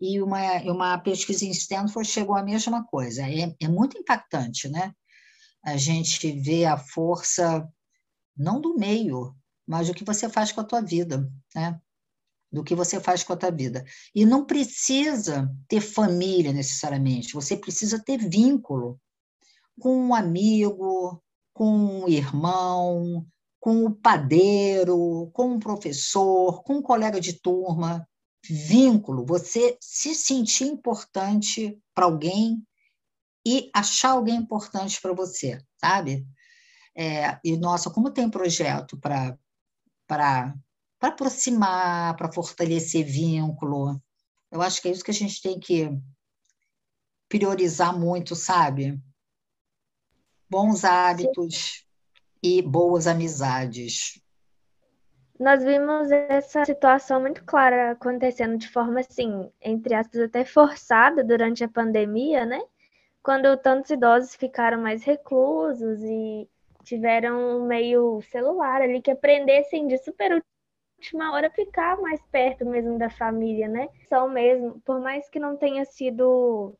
[0.00, 3.22] E uma, uma pesquisa em Stanford chegou à mesma coisa.
[3.22, 4.92] É, é muito impactante, né?
[5.64, 7.66] A gente vê a força,
[8.36, 9.34] não do meio,
[9.66, 11.80] mas do que você faz com a tua vida, né?
[12.54, 13.84] Do que você faz com a tua vida.
[14.14, 19.00] E não precisa ter família necessariamente, você precisa ter vínculo
[19.80, 21.20] com um amigo,
[21.52, 23.26] com um irmão,
[23.58, 28.08] com o um padeiro, com um professor, com um colega de turma.
[28.46, 32.62] Vínculo, você se sentir importante para alguém
[33.44, 36.26] e achar alguém importante para você, sabe?
[36.96, 40.54] É, e, nossa, como tem projeto para
[41.04, 44.00] para aproximar, para fortalecer vínculo.
[44.50, 45.90] Eu acho que é isso que a gente tem que
[47.28, 48.98] priorizar muito, sabe?
[50.48, 51.84] Bons hábitos
[52.42, 54.18] e boas amizades.
[55.38, 61.62] nós vimos essa situação muito clara acontecendo de forma assim, entre aspas, até forçada durante
[61.62, 62.62] a pandemia, né?
[63.22, 66.48] Quando tantos idosos ficaram mais reclusos e
[66.82, 70.42] tiveram um meio celular ali que aprendessem de super
[71.04, 73.88] última hora ficar mais perto mesmo da família, né?
[74.08, 76.74] São mesmo, por mais que não tenha sido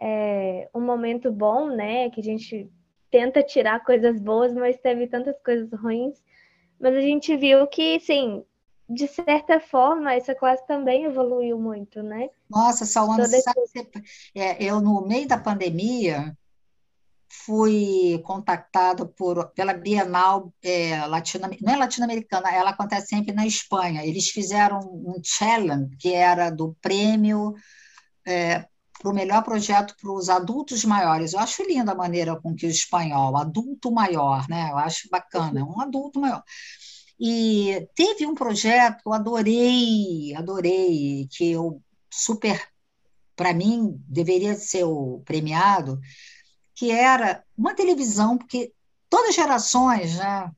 [0.00, 2.08] é, um momento bom, né?
[2.10, 2.70] Que a gente
[3.10, 6.22] tenta tirar coisas boas, mas teve tantas coisas ruins.
[6.80, 8.42] Mas a gente viu que, sim,
[8.88, 12.30] de certa forma, essa classe também evoluiu muito, né?
[12.48, 13.60] Nossa, Salwana, Toda sabe,
[14.34, 16.34] é, eu no meio da pandemia
[17.30, 24.04] fui contactada por, pela Bienal é, Latino, não é latino-americana, ela acontece sempre na Espanha.
[24.04, 27.54] Eles fizeram um challenge que era do prêmio
[28.26, 28.66] é,
[29.00, 31.32] para o melhor projeto para os adultos maiores.
[31.32, 34.70] Eu acho linda a maneira com que o espanhol, adulto maior, né?
[34.70, 36.42] Eu acho bacana, um adulto maior.
[37.18, 42.60] E teve um projeto que eu adorei, adorei, que eu super,
[43.36, 45.98] para mim, deveria ser o premiado,
[46.80, 48.72] que era uma televisão, porque
[49.10, 50.50] todas as gerações, né?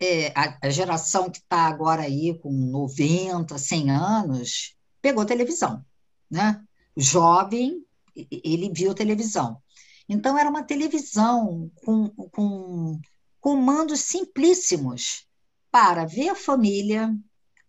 [0.00, 5.84] É, a, a geração que está agora aí com 90, 100 anos, pegou televisão,
[6.28, 6.60] né?
[6.96, 7.86] jovem,
[8.16, 9.62] ele viu televisão.
[10.08, 13.00] Então, era uma televisão com, com
[13.40, 15.24] comandos simplíssimos
[15.70, 17.14] para ver a família,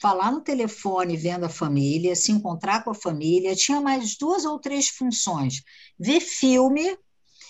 [0.02, 3.56] falar no telefone vendo a família, se encontrar com a família.
[3.56, 5.62] Tinha mais duas ou três funções:
[6.00, 6.98] ver filme,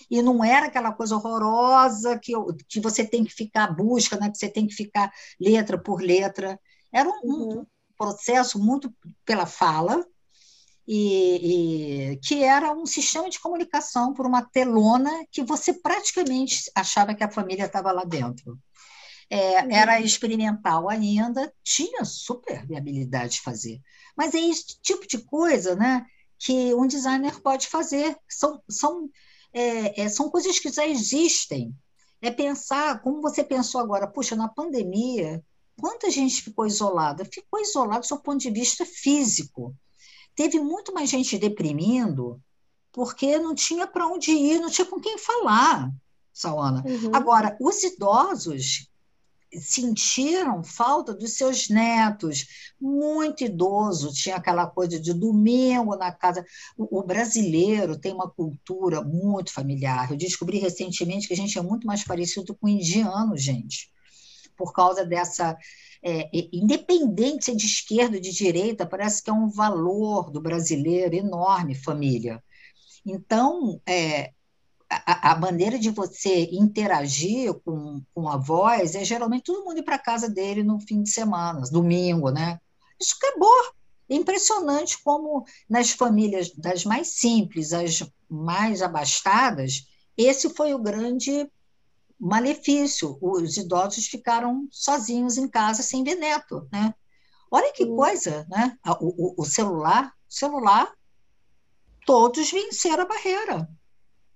[0.10, 2.34] e não era aquela coisa horrorosa que,
[2.68, 4.30] que você tem que ficar busca, né?
[4.30, 6.60] que você tem que ficar letra por letra.
[6.92, 7.60] Era um, uhum.
[7.60, 7.66] um
[7.98, 8.94] processo muito
[9.26, 10.06] pela fala,
[10.88, 17.16] e, e, que era um sistema de comunicação por uma telona que você praticamente achava
[17.16, 18.60] que a família estava lá dentro.
[19.30, 19.72] É, uhum.
[19.72, 23.82] Era experimental ainda, tinha super viabilidade de fazer.
[24.16, 26.06] Mas é esse tipo de coisa né,
[26.38, 28.16] que um designer pode fazer.
[28.30, 29.10] São, são,
[29.56, 31.74] é, é, são coisas que já existem.
[32.22, 35.44] É pensar, como você pensou agora, puxa, na pandemia,
[35.80, 37.26] quanta gente ficou isolada?
[37.26, 39.76] Ficou isolada do seu ponto de vista físico
[40.36, 42.40] teve muito mais gente deprimindo
[42.92, 45.92] porque não tinha para onde ir, não tinha com quem falar,
[46.32, 46.84] Sawana.
[46.86, 47.12] Uhum.
[47.14, 48.90] Agora, os idosos
[49.60, 56.46] sentiram falta dos seus netos, muito idoso, tinha aquela coisa de domingo na casa.
[56.78, 60.12] O, brasileiro tem uma cultura muito familiar.
[60.12, 63.90] Eu descobri recentemente que a gente é muito mais parecido com o indiano, gente,
[64.58, 65.58] por causa dessa
[66.04, 66.30] é,
[67.56, 72.44] de esquerda de direita, parece que é um valor do brasileiro enorme, família.
[73.04, 74.32] Então, é,
[75.06, 79.84] a, a, maneira de você interagir com, com a voz é geralmente todo mundo ir
[79.84, 82.60] para casa dele no fim de semana, domingo, né?
[83.00, 83.74] Isso acabou.
[84.08, 91.50] É impressionante como nas famílias das mais simples, as mais abastadas, esse foi o grande
[92.20, 93.18] malefício.
[93.22, 96.94] Os idosos ficaram sozinhos em casa sem ver neto, né?
[97.52, 98.78] Olha que coisa, né?
[99.00, 100.92] O, o, o celular, celular,
[102.06, 103.70] todos venceram a barreira.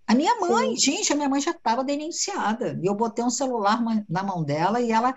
[0.10, 0.93] A minha mãe, Sim.
[0.93, 2.80] gente, a minha mãe já estava denunciada.
[2.82, 5.13] E eu botei um celular na mão dela e ela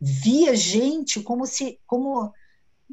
[0.00, 2.32] via gente como se, como,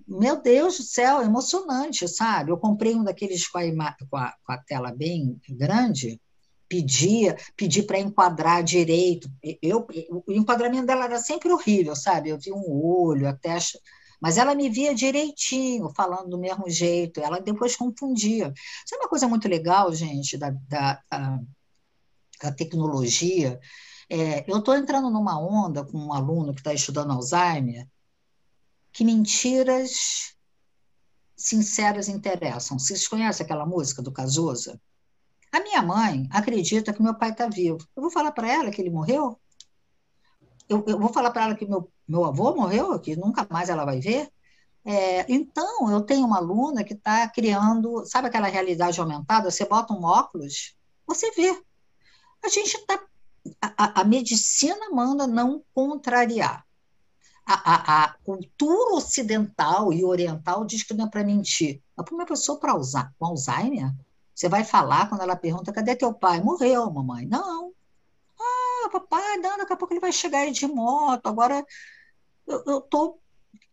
[0.07, 2.49] meu Deus do céu, emocionante, sabe?
[2.49, 6.19] Eu comprei um daqueles com a, com a, com a tela bem grande,
[6.67, 9.29] pedia, pedi para enquadrar direito.
[9.61, 9.85] Eu,
[10.25, 12.29] o enquadramento dela era sempre horrível, sabe?
[12.29, 13.77] Eu vi um olho, a testa,
[14.23, 17.19] mas ela me via direitinho, falando do mesmo jeito.
[17.19, 18.53] Ela depois confundia.
[18.55, 21.39] Isso é uma coisa muito legal, gente, da, da, da,
[22.41, 23.59] da tecnologia.
[24.09, 27.85] É, eu estou entrando numa onda com um aluno que está estudando Alzheimer,
[28.93, 30.33] que mentiras
[31.35, 32.79] sinceras interessam.
[32.79, 34.79] Vocês conhecem aquela música do Cazuza?
[35.51, 37.85] A minha mãe acredita que meu pai está vivo.
[37.93, 39.37] Eu vou falar para ela que ele morreu?
[40.69, 43.85] Eu, eu vou falar para ela que meu, meu avô morreu, que nunca mais ela
[43.85, 44.29] vai ver?
[44.85, 49.49] É, então, eu tenho uma aluna que está criando, sabe aquela realidade aumentada?
[49.49, 50.75] Você bota um óculos,
[51.07, 51.63] você vê.
[52.43, 53.01] A gente está.
[53.61, 56.65] A, a, medicina manda não contrariar.
[57.45, 61.81] A, a, a, cultura ocidental e oriental diz que não é para mentir.
[61.95, 62.73] Mas para uma pessoa pra,
[63.19, 63.93] com Alzheimer,
[64.33, 66.41] você vai falar quando ela pergunta: cadê teu pai?
[66.41, 67.25] Morreu, mamãe.
[67.25, 67.72] Não.
[68.93, 71.25] Papai, não, daqui a pouco ele vai chegar aí de moto.
[71.25, 71.65] Agora
[72.47, 73.19] eu, eu tô,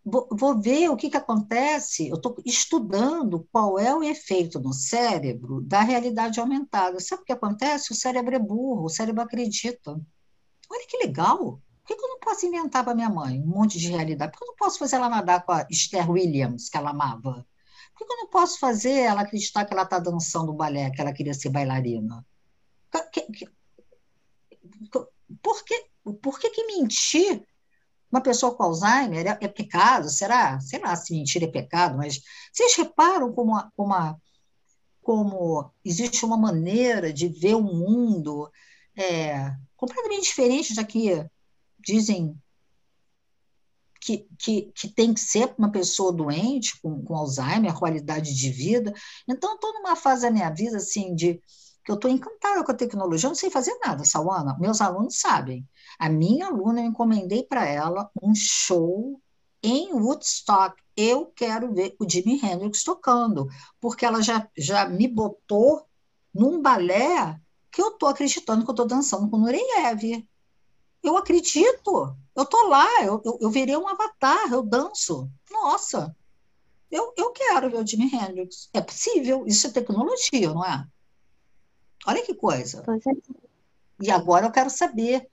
[0.05, 2.09] vou, vou ver o que, que acontece.
[2.09, 6.99] Eu estou estudando qual é o efeito no cérebro da realidade aumentada.
[7.01, 7.93] Sabe o que acontece?
[7.93, 10.01] O cérebro é burro, o cérebro acredita.
[10.71, 11.61] Olha que legal.
[11.83, 14.33] Por que, que eu não posso inventar para minha mãe um monte de realidade?
[14.33, 17.47] Por que eu não posso fazer ela nadar com a Esther Williams, que ela amava?
[17.93, 21.13] Por que eu não posso fazer ela acreditar que ela está dançando balé, que ela
[21.13, 22.25] queria ser bailarina?
[25.43, 25.85] Por que,
[26.23, 27.45] por que, que mentir?
[28.11, 30.11] Uma pessoa com Alzheimer é, é, pecado?
[30.11, 30.59] Será?
[30.61, 32.21] Sei lá se mentir é pecado, mas
[32.53, 34.21] vocês reparam como, como,
[35.01, 38.51] como existe uma maneira de ver o mundo
[38.97, 41.25] é, completamente diferente da que
[41.79, 42.37] dizem
[44.01, 48.93] que, que, que tem que ser uma pessoa doente, com, com Alzheimer, qualidade de vida.
[49.29, 51.41] Então, estou numa fase da minha vida, assim, de
[51.85, 55.19] que eu estou encantada com a tecnologia, eu não sei fazer nada, Sawana, meus alunos
[55.19, 55.67] sabem.
[55.99, 59.21] A minha aluna, eu encomendei para ela um show
[59.63, 60.81] em Woodstock.
[60.97, 63.49] Eu quero ver o Jimi Hendrix tocando,
[63.81, 65.87] porque ela já, já me botou
[66.35, 70.27] num balé que eu estou acreditando que eu estou dançando com Nureyev.
[71.03, 75.31] Eu acredito, eu estou lá, eu, eu, eu virei um avatar, eu danço.
[75.51, 76.15] Nossa,
[76.91, 78.69] eu, eu quero ver o Jimi Hendrix.
[78.75, 80.87] É possível, isso é tecnologia, não é?
[82.07, 82.83] Olha que coisa.
[84.01, 85.29] E agora eu quero saber,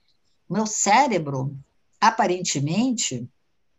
[0.48, 1.56] meu cérebro,
[2.00, 3.28] aparentemente,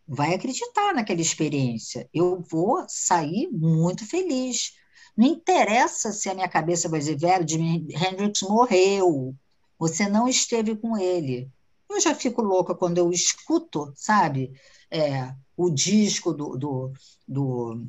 [0.08, 2.10] vai acreditar naquela experiência.
[2.14, 4.74] Eu vou sair muito feliz.
[5.16, 9.36] Não interessa se a minha cabeça vai dizer, velho, Jimi Hendrix morreu,
[9.78, 11.50] você não esteve com ele.
[11.90, 14.52] Eu já fico louca quando eu escuto, sabe,
[14.92, 16.94] é, o disco do, do,
[17.28, 17.88] do,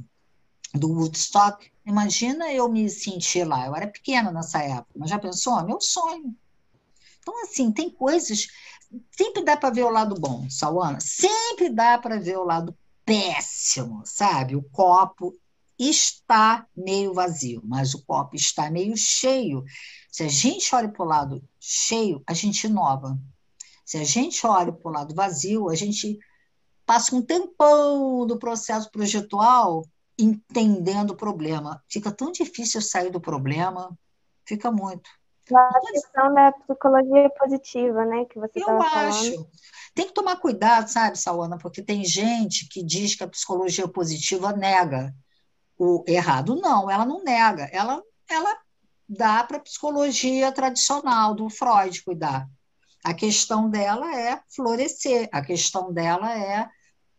[0.75, 1.71] do Woodstock.
[1.85, 3.67] Imagina eu me sentir lá.
[3.67, 5.63] Eu era pequena nessa época, mas já pensou?
[5.65, 6.35] Meu sonho.
[7.21, 8.47] Então, assim, tem coisas.
[9.11, 11.01] Sempre dá para ver o lado bom, Sawana.
[11.01, 14.57] Sempre dá para ver o lado péssimo, sabe?
[14.57, 15.35] O copo
[15.79, 19.65] está meio vazio, mas o copo está meio cheio.
[20.11, 23.19] Se a gente olha para o lado cheio, a gente inova.
[23.85, 26.19] Se a gente olha para o lado vazio, a gente
[26.85, 29.85] passa um tempão do processo projetual
[30.23, 31.83] entendendo o problema.
[31.89, 33.97] Fica tão difícil sair do problema,
[34.45, 35.09] fica muito.
[35.53, 39.51] A questão da psicologia positiva, né, que você Eu acho.
[39.95, 44.53] Tem que tomar cuidado, sabe, Sawana, porque tem gente que diz que a psicologia positiva
[44.53, 45.13] nega
[45.77, 46.55] o errado.
[46.55, 48.57] Não, ela não nega, ela, ela
[49.09, 52.49] dá para a psicologia tradicional do Freud cuidar.
[53.03, 56.69] A questão dela é florescer, a questão dela é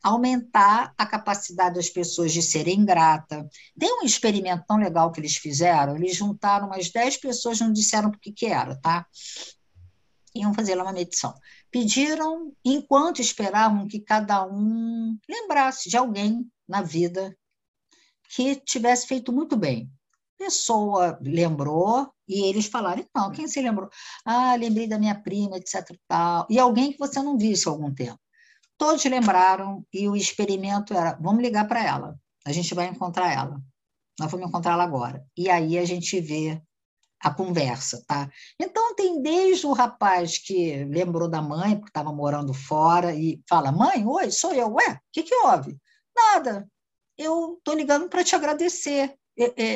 [0.02, 3.48] aumentar a capacidade das pessoas de serem grata.
[3.78, 8.10] Tem um experimento tão legal que eles fizeram, eles juntaram umas 10 pessoas, não disseram
[8.10, 9.06] o que, que era, tá?
[10.34, 11.34] Iam fazer lá uma medição.
[11.70, 17.36] Pediram, enquanto esperavam que cada um lembrasse de alguém na vida
[18.36, 19.92] que tivesse feito muito bem
[20.42, 23.88] pessoa lembrou e eles falaram, então, quem se lembrou?
[24.26, 25.96] Ah, lembrei da minha prima, etc.
[26.08, 26.48] Tal.
[26.50, 28.20] e alguém que você não visse há algum tempo.
[28.82, 33.62] Todos lembraram e o experimento era, vamos ligar para ela, a gente vai encontrar ela.
[34.20, 35.24] Nós vamos encontrá-la agora.
[35.38, 36.60] E aí a gente vê
[37.20, 38.28] a conversa, tá?
[38.60, 43.72] Então tem desde o rapaz que lembrou da mãe, porque estava morando fora, e fala:
[43.72, 44.74] Mãe, oi, sou eu.
[44.74, 45.78] Ué, o que, que houve?
[46.16, 46.68] Nada.
[47.16, 49.16] Eu estou ligando para te agradecer.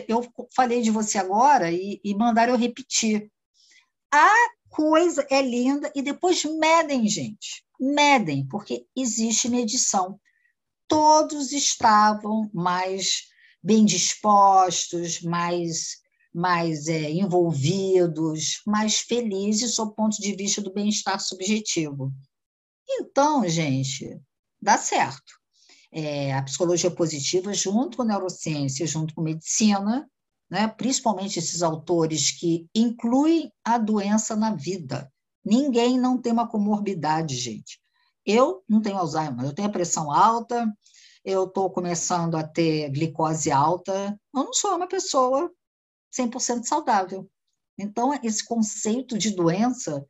[0.07, 3.31] Eu falei de você agora e, e mandaram eu repetir.
[4.11, 4.33] A
[4.67, 7.64] coisa é linda e depois medem, gente.
[7.79, 10.19] Medem, porque existe medição.
[10.87, 13.23] Todos estavam mais
[13.61, 15.97] bem dispostos, mais,
[16.33, 22.13] mais é, envolvidos, mais felizes sob ponto de vista do bem-estar subjetivo.
[22.87, 24.21] Então, gente,
[24.61, 25.33] dá certo
[25.95, 30.05] é, a psicologia positiva junto com a neurociência, junto com a medicina,
[30.51, 30.67] né?
[30.67, 35.09] principalmente esses autores que incluem a doença na vida.
[35.45, 37.79] Ninguém não tem uma comorbidade, gente.
[38.25, 40.67] Eu não tenho Alzheimer, eu tenho a pressão alta,
[41.23, 45.51] eu estou começando a ter glicose alta, eu não sou uma pessoa
[46.11, 47.29] 100% saudável.
[47.77, 50.03] Então, esse conceito de doença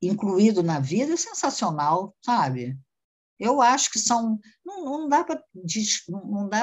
[0.00, 2.78] incluído na vida é sensacional, sabe?
[3.38, 4.38] Eu acho que são.
[4.64, 5.42] Não, não dá para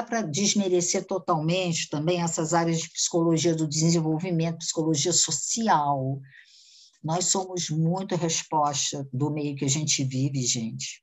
[0.06, 6.18] para desmerecer totalmente também essas áreas de psicologia do desenvolvimento, psicologia social.
[7.02, 11.02] Nós somos muito resposta do meio que a gente vive, gente.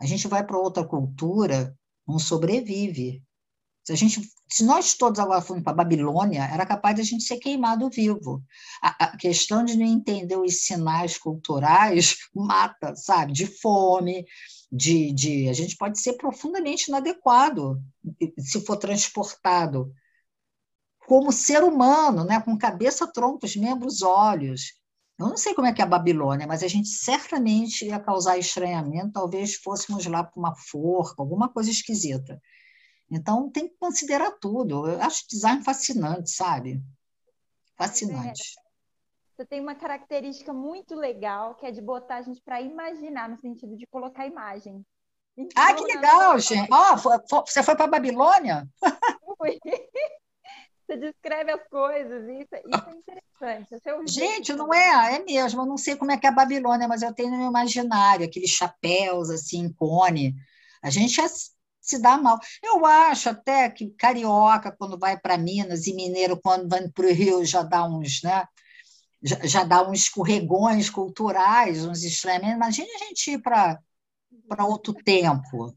[0.00, 1.76] A gente vai para outra cultura,
[2.06, 3.22] não sobrevive.
[3.84, 7.04] Se, a gente, se nós todos agora formos para a Babilônia, era capaz de a
[7.04, 8.42] gente ser queimado vivo.
[8.82, 13.32] A, a, questão de não entender os sinais culturais mata, sabe?
[13.32, 14.26] De fome,
[14.70, 15.48] de, de.
[15.48, 17.80] A gente pode ser profundamente inadequado
[18.40, 19.94] se for transportado
[21.06, 22.40] como ser humano, né?
[22.40, 24.74] com cabeça, troncos, membros, olhos.
[25.18, 28.36] Eu não sei como é que é a Babilônia, mas a gente certamente ia causar
[28.36, 32.40] estranhamento, talvez fôssemos lá para uma forca, alguma coisa esquisita.
[33.10, 34.86] Então, tem que considerar tudo.
[34.88, 36.82] Eu acho design fascinante, sabe?
[37.76, 38.56] Fascinante.
[39.36, 43.38] Você tem uma característica muito legal, que é de botar a gente para imaginar, no
[43.38, 44.84] sentido de colocar imagem.
[45.36, 46.68] Então, ah, que legal, gente!
[46.72, 48.66] Oh, você foi para a Babilônia?
[49.36, 49.58] Fui.
[50.86, 52.88] Você descreve as coisas, isso, isso
[53.40, 53.74] é interessante.
[53.74, 55.62] É gente, não é, é mesmo.
[55.62, 58.24] Eu não sei como é que é a Babilônia, mas eu tenho no meu imaginário
[58.24, 60.36] aqueles chapéus assim, cone.
[60.80, 61.26] A gente é,
[61.80, 62.38] se dá mal.
[62.62, 67.12] Eu acho até que carioca, quando vai para Minas, e mineiro, quando vai para o
[67.12, 68.46] Rio, já dá uns, né?
[69.20, 72.56] Já, já dá uns escorregões culturais, uns estranhamentos.
[72.56, 73.80] Imagina a gente ir para
[74.60, 75.74] outro tempo.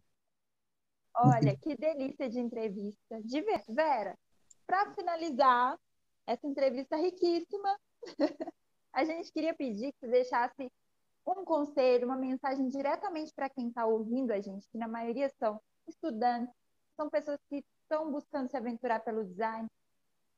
[1.15, 3.19] Olha, que delícia de entrevista.
[3.23, 4.15] De ver, Vera,
[4.69, 5.75] para finalizar
[6.27, 7.75] essa entrevista riquíssima,
[8.93, 10.71] a gente queria pedir que você deixasse
[11.25, 15.59] um conselho, uma mensagem diretamente para quem está ouvindo a gente, que na maioria são
[15.87, 16.53] estudantes,
[16.95, 19.67] são pessoas que estão buscando se aventurar pelo design.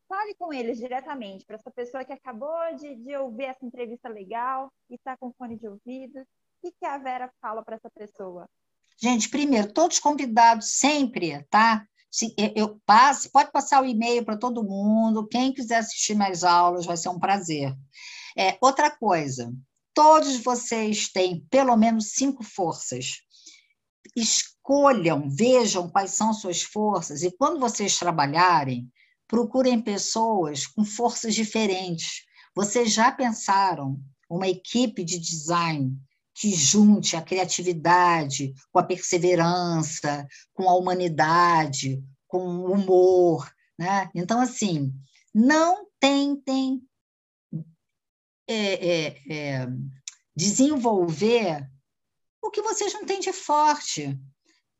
[0.08, 4.72] Fale com eles diretamente, para essa pessoa que acabou de, de ouvir essa entrevista legal
[4.90, 6.22] e está com fone de ouvido.
[6.22, 6.26] O
[6.62, 8.48] que, que a Vera fala para essa pessoa?
[8.98, 11.86] Gente, primeiro, todos convidados sempre, tá?
[12.12, 15.28] Se, eu passo, pode passar o e-mail para todo mundo.
[15.28, 17.74] Quem quiser assistir mais aulas, vai ser um prazer.
[18.38, 19.54] É, outra coisa,
[19.94, 23.22] todos vocês têm pelo menos cinco forças.
[24.16, 28.92] Escolham, vejam quais são suas forças, e quando vocês trabalharem,
[29.26, 32.26] procurem pessoas com forças diferentes.
[32.54, 33.98] Vocês já pensaram
[34.30, 35.98] uma equipe de design
[36.34, 43.52] que junte a criatividade com a perseverança, com a humanidade, com o humor.
[43.78, 44.10] Né?
[44.16, 44.94] Então, assim,
[45.34, 46.82] não tentem
[48.48, 49.68] é, é, é,
[50.36, 51.70] desenvolver
[52.42, 54.20] o que vocês não têm de forte.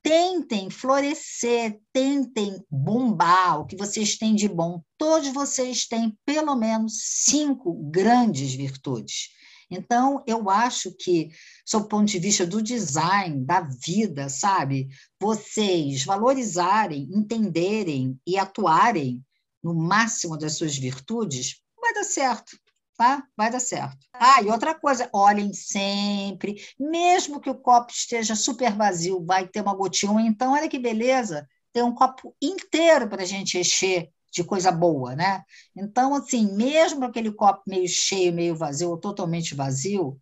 [0.04, 4.82] Tentem florescer, tentem bombar o que vocês têm de bom.
[4.98, 9.30] Todos vocês têm pelo menos cinco grandes virtudes.
[9.72, 11.32] Então, eu acho que,
[11.66, 19.24] sob o ponto de vista do design, da vida, sabe, vocês valorizarem, entenderem e atuarem
[19.64, 22.58] no máximo das suas virtudes, vai dar certo.
[22.98, 23.24] Tá?
[23.36, 24.06] Vai dar certo.
[24.14, 29.62] Ah, e outra coisa, olhem sempre, mesmo que o copo esteja super vazio, vai ter
[29.62, 34.44] uma gotinha, então, olha que beleza, tem um copo inteiro para a gente encher de
[34.44, 35.44] coisa boa, né?
[35.76, 40.20] Então, assim, mesmo aquele copo meio cheio, meio vazio, ou totalmente vazio,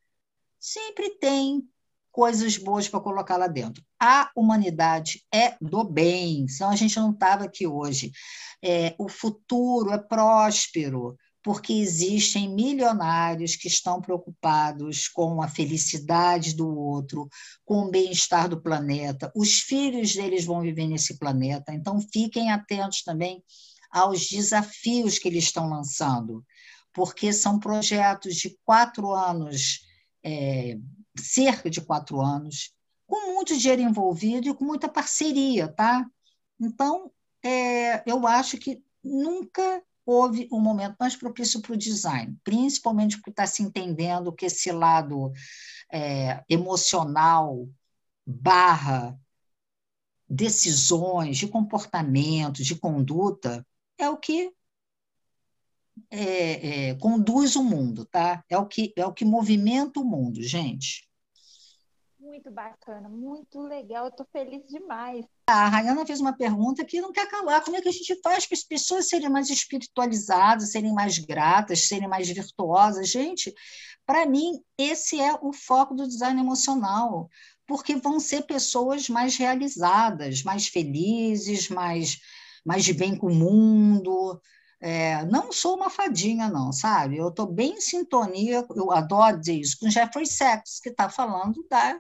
[0.60, 1.64] sempre tem
[2.12, 3.84] coisas boas para colocar lá dentro.
[4.02, 8.12] A humanidade é do bem, senão a gente não estava aqui hoje.
[8.64, 16.68] É, o futuro é próspero, porque existem milionários que estão preocupados com a felicidade do
[16.68, 17.30] outro,
[17.64, 19.32] com o bem-estar do planeta.
[19.36, 23.44] Os filhos deles vão viver nesse planeta, então fiquem atentos também
[23.90, 26.46] aos desafios que eles estão lançando,
[26.94, 29.88] porque são projetos de quatro anos,
[30.24, 30.78] é,
[31.18, 32.74] cerca de quatro anos,
[33.08, 36.06] com muito dinheiro envolvido e com muita parceria, tá?
[36.60, 37.12] Então,
[37.44, 43.30] é, eu acho que nunca houve um momento mais propício para o design, principalmente porque
[43.30, 45.32] está se entendendo que esse lado
[45.92, 47.68] é, emocional
[48.26, 49.18] barra
[50.28, 53.66] decisões de comportamento, de conduta,
[54.00, 54.52] é o que
[56.10, 58.44] é, é, conduz o mundo, tá?
[58.50, 61.08] É o que é o que movimenta o mundo, gente.
[62.20, 64.06] Muito bacana, muito legal.
[64.06, 65.26] Eu estou feliz demais.
[65.48, 67.64] A Rayana fez uma pergunta que não quer calar.
[67.64, 71.88] Como é que a gente faz para as pessoas serem mais espiritualizadas, serem mais gratas,
[71.88, 73.10] serem mais virtuosas?
[73.10, 73.54] Gente,
[74.06, 77.30] para mim, esse é o foco do design emocional,
[77.66, 82.20] porque vão ser pessoas mais realizadas, mais felizes, mais
[82.66, 84.42] mais de bem com o mundo.
[84.82, 87.18] É, não sou uma fadinha, não, sabe?
[87.18, 91.66] Eu estou bem em sintonia, eu adoro dizer isso, com Jeffrey Sachs, que está falando
[91.70, 92.00] da,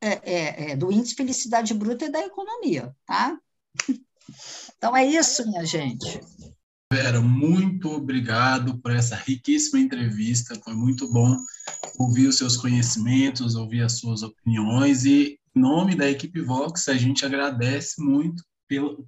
[0.00, 3.38] é, é, é, do índice de felicidade bruta e da economia, tá?
[4.78, 6.20] Então é isso, minha gente.
[6.92, 10.54] Vera, muito obrigado por essa riquíssima entrevista.
[10.62, 11.36] Foi muito bom
[11.98, 16.94] ouvir os seus conhecimentos, ouvir as suas opiniões e, em nome da equipe Vox, a
[16.94, 19.06] gente agradece muito pelo,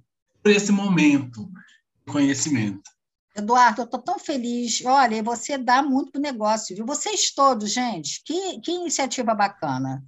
[0.49, 1.49] esse momento
[2.05, 2.89] de conhecimento.
[3.35, 4.83] Eduardo, eu estou tão feliz.
[4.85, 6.85] Olha, você dá muito para o negócio, viu?
[6.85, 10.03] Vocês todos, gente, que, que iniciativa bacana.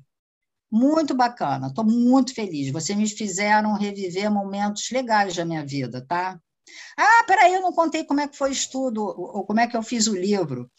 [0.71, 2.71] Muito bacana, estou muito feliz.
[2.71, 6.39] Vocês me fizeram reviver momentos legais da minha vida, tá?
[6.97, 9.77] Ah, peraí, eu não contei como é que foi o estudo, ou como é que
[9.77, 10.69] eu fiz o livro.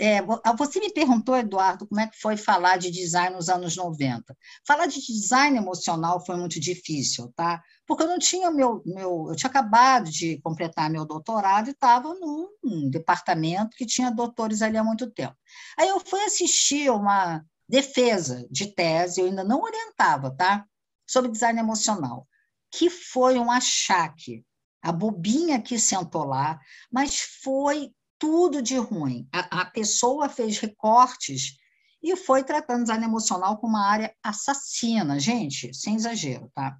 [0.00, 0.22] É,
[0.56, 4.36] você me perguntou, Eduardo, como é que foi falar de design nos anos 90.
[4.66, 7.62] Falar de design emocional foi muito difícil, tá?
[7.86, 12.14] Porque eu não tinha meu, meu eu tinha acabado de completar meu doutorado e estava
[12.14, 15.36] num departamento que tinha doutores ali há muito tempo.
[15.78, 20.64] Aí eu fui assistir uma defesa de tese, eu ainda não orientava, tá?
[21.06, 22.26] Sobre design emocional,
[22.70, 24.44] que foi um achaque.
[24.82, 26.60] A bobinha que sentou lá,
[26.92, 29.28] mas foi tudo de ruim.
[29.32, 31.56] A, a pessoa fez recortes
[32.02, 36.78] e foi tratando design emocional como uma área assassina, gente, sem exagero, tá?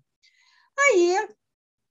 [0.78, 1.28] Aí,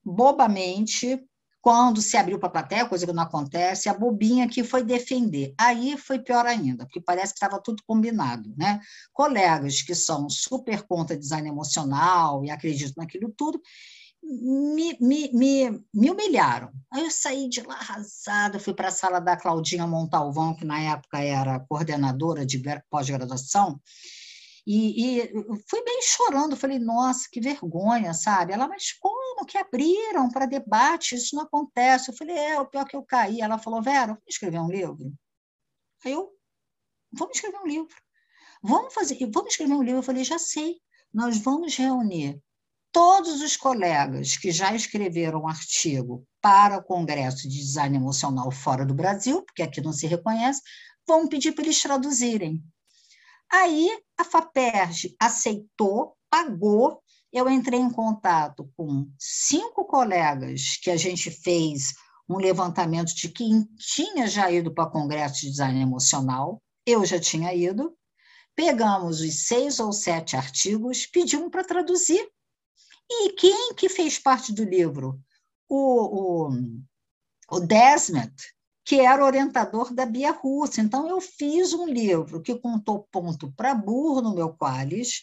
[0.04, 1.22] bobamente,
[1.66, 5.54] quando se abriu para a plateia, coisa que não acontece, a bobinha que foi defender.
[5.58, 8.80] Aí foi pior ainda, porque parece que estava tudo combinado, né?
[9.12, 13.60] Colegas que são super contra design emocional e acreditam naquilo tudo,
[14.26, 16.72] me, me, me, me humilharam.
[16.92, 20.80] Aí eu saí de lá arrasada, fui para a sala da Claudinha Montalvão, que na
[20.80, 23.80] época era coordenadora de pós-graduação,
[24.68, 25.34] e, e,
[25.70, 28.52] fui bem chorando, falei, nossa, que vergonha, sabe?
[28.52, 31.14] Ela, mas como que abriram para debate?
[31.14, 32.10] Isso não acontece.
[32.10, 33.42] Eu falei, é, o pior que eu caí.
[33.42, 35.14] Ela falou, Vera, vamos escrever um livro?
[36.04, 36.32] Aí eu,
[37.14, 37.96] vamos escrever um livro.
[38.64, 40.00] Vamos fazer, vamos escrever um livro.
[40.00, 40.82] Eu falei, já sei,
[41.14, 42.42] nós vamos reunir
[42.96, 48.86] todos os colegas que já escreveram um artigo para o Congresso de Design Emocional fora
[48.86, 50.62] do Brasil, porque aqui não se reconhece,
[51.06, 52.64] vão pedir para eles traduzirem.
[53.52, 61.30] Aí a FAPERJ aceitou, pagou, eu entrei em contato com cinco colegas que a gente
[61.30, 61.96] fez
[62.30, 67.20] um levantamento de quem tinha já ido para o Congresso de Design Emocional, eu já
[67.20, 67.94] tinha ido,
[68.56, 72.26] pegamos os seis ou sete artigos, pedimos para traduzir
[73.10, 75.20] e quem que fez parte do livro?
[75.70, 76.52] O, o,
[77.52, 78.34] o Desmet,
[78.84, 80.82] que era orientador da Bia Russa.
[80.82, 85.22] Então, eu fiz um livro que contou ponto para burro no meu Qualis,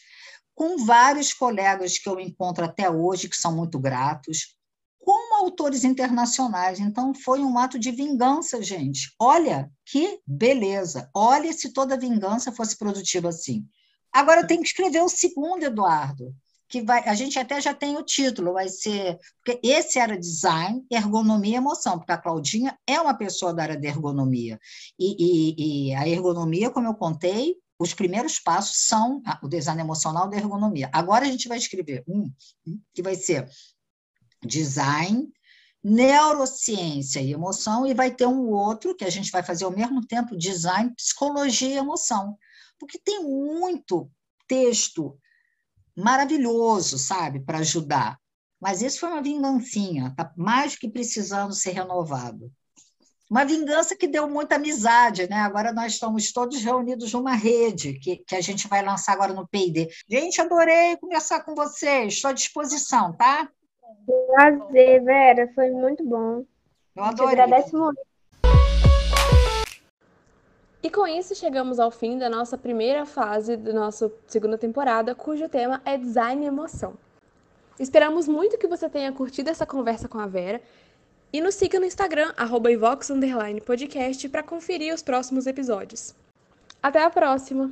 [0.54, 4.56] com vários colegas que eu encontro até hoje, que são muito gratos,
[4.98, 6.78] como autores internacionais.
[6.78, 9.12] Então, foi um ato de vingança, gente.
[9.18, 11.10] Olha que beleza.
[11.14, 13.66] Olha se toda vingança fosse produtiva assim.
[14.12, 16.32] Agora, eu tenho que escrever o segundo, Eduardo
[16.72, 20.82] que vai, a gente até já tem o título, vai ser, porque esse era design,
[20.90, 24.58] ergonomia e emoção, porque a Claudinha é uma pessoa da área de ergonomia.
[24.98, 30.30] E, e, e a ergonomia, como eu contei, os primeiros passos são o design emocional
[30.30, 30.88] da ergonomia.
[30.94, 32.32] Agora a gente vai escrever um
[32.94, 33.46] que vai ser
[34.42, 35.30] design,
[35.84, 40.06] neurociência e emoção, e vai ter um outro que a gente vai fazer ao mesmo
[40.06, 42.34] tempo design, psicologia e emoção.
[42.78, 44.10] Porque tem muito
[44.48, 45.18] texto
[45.96, 48.18] maravilhoso, sabe, para ajudar.
[48.60, 52.50] Mas isso foi uma vingancinha, tá mais do que precisando ser renovado.
[53.28, 55.36] Uma vingança que deu muita amizade, né?
[55.36, 59.48] Agora nós estamos todos reunidos numa rede que, que a gente vai lançar agora no
[59.48, 59.88] PD.
[60.08, 63.48] Gente, adorei conversar com vocês, estou à disposição, tá?
[64.34, 66.44] Prazer, Vera, foi muito bom.
[66.94, 67.40] Eu adorei.
[67.40, 68.11] Agradeço muito.
[70.82, 75.48] E com isso chegamos ao fim da nossa primeira fase da nossa segunda temporada, cujo
[75.48, 76.94] tema é design e emoção.
[77.78, 80.60] Esperamos muito que você tenha curtido essa conversa com a Vera
[81.32, 86.14] e nos siga no Instagram @ivox_podcast para conferir os próximos episódios.
[86.82, 87.70] Até a próxima.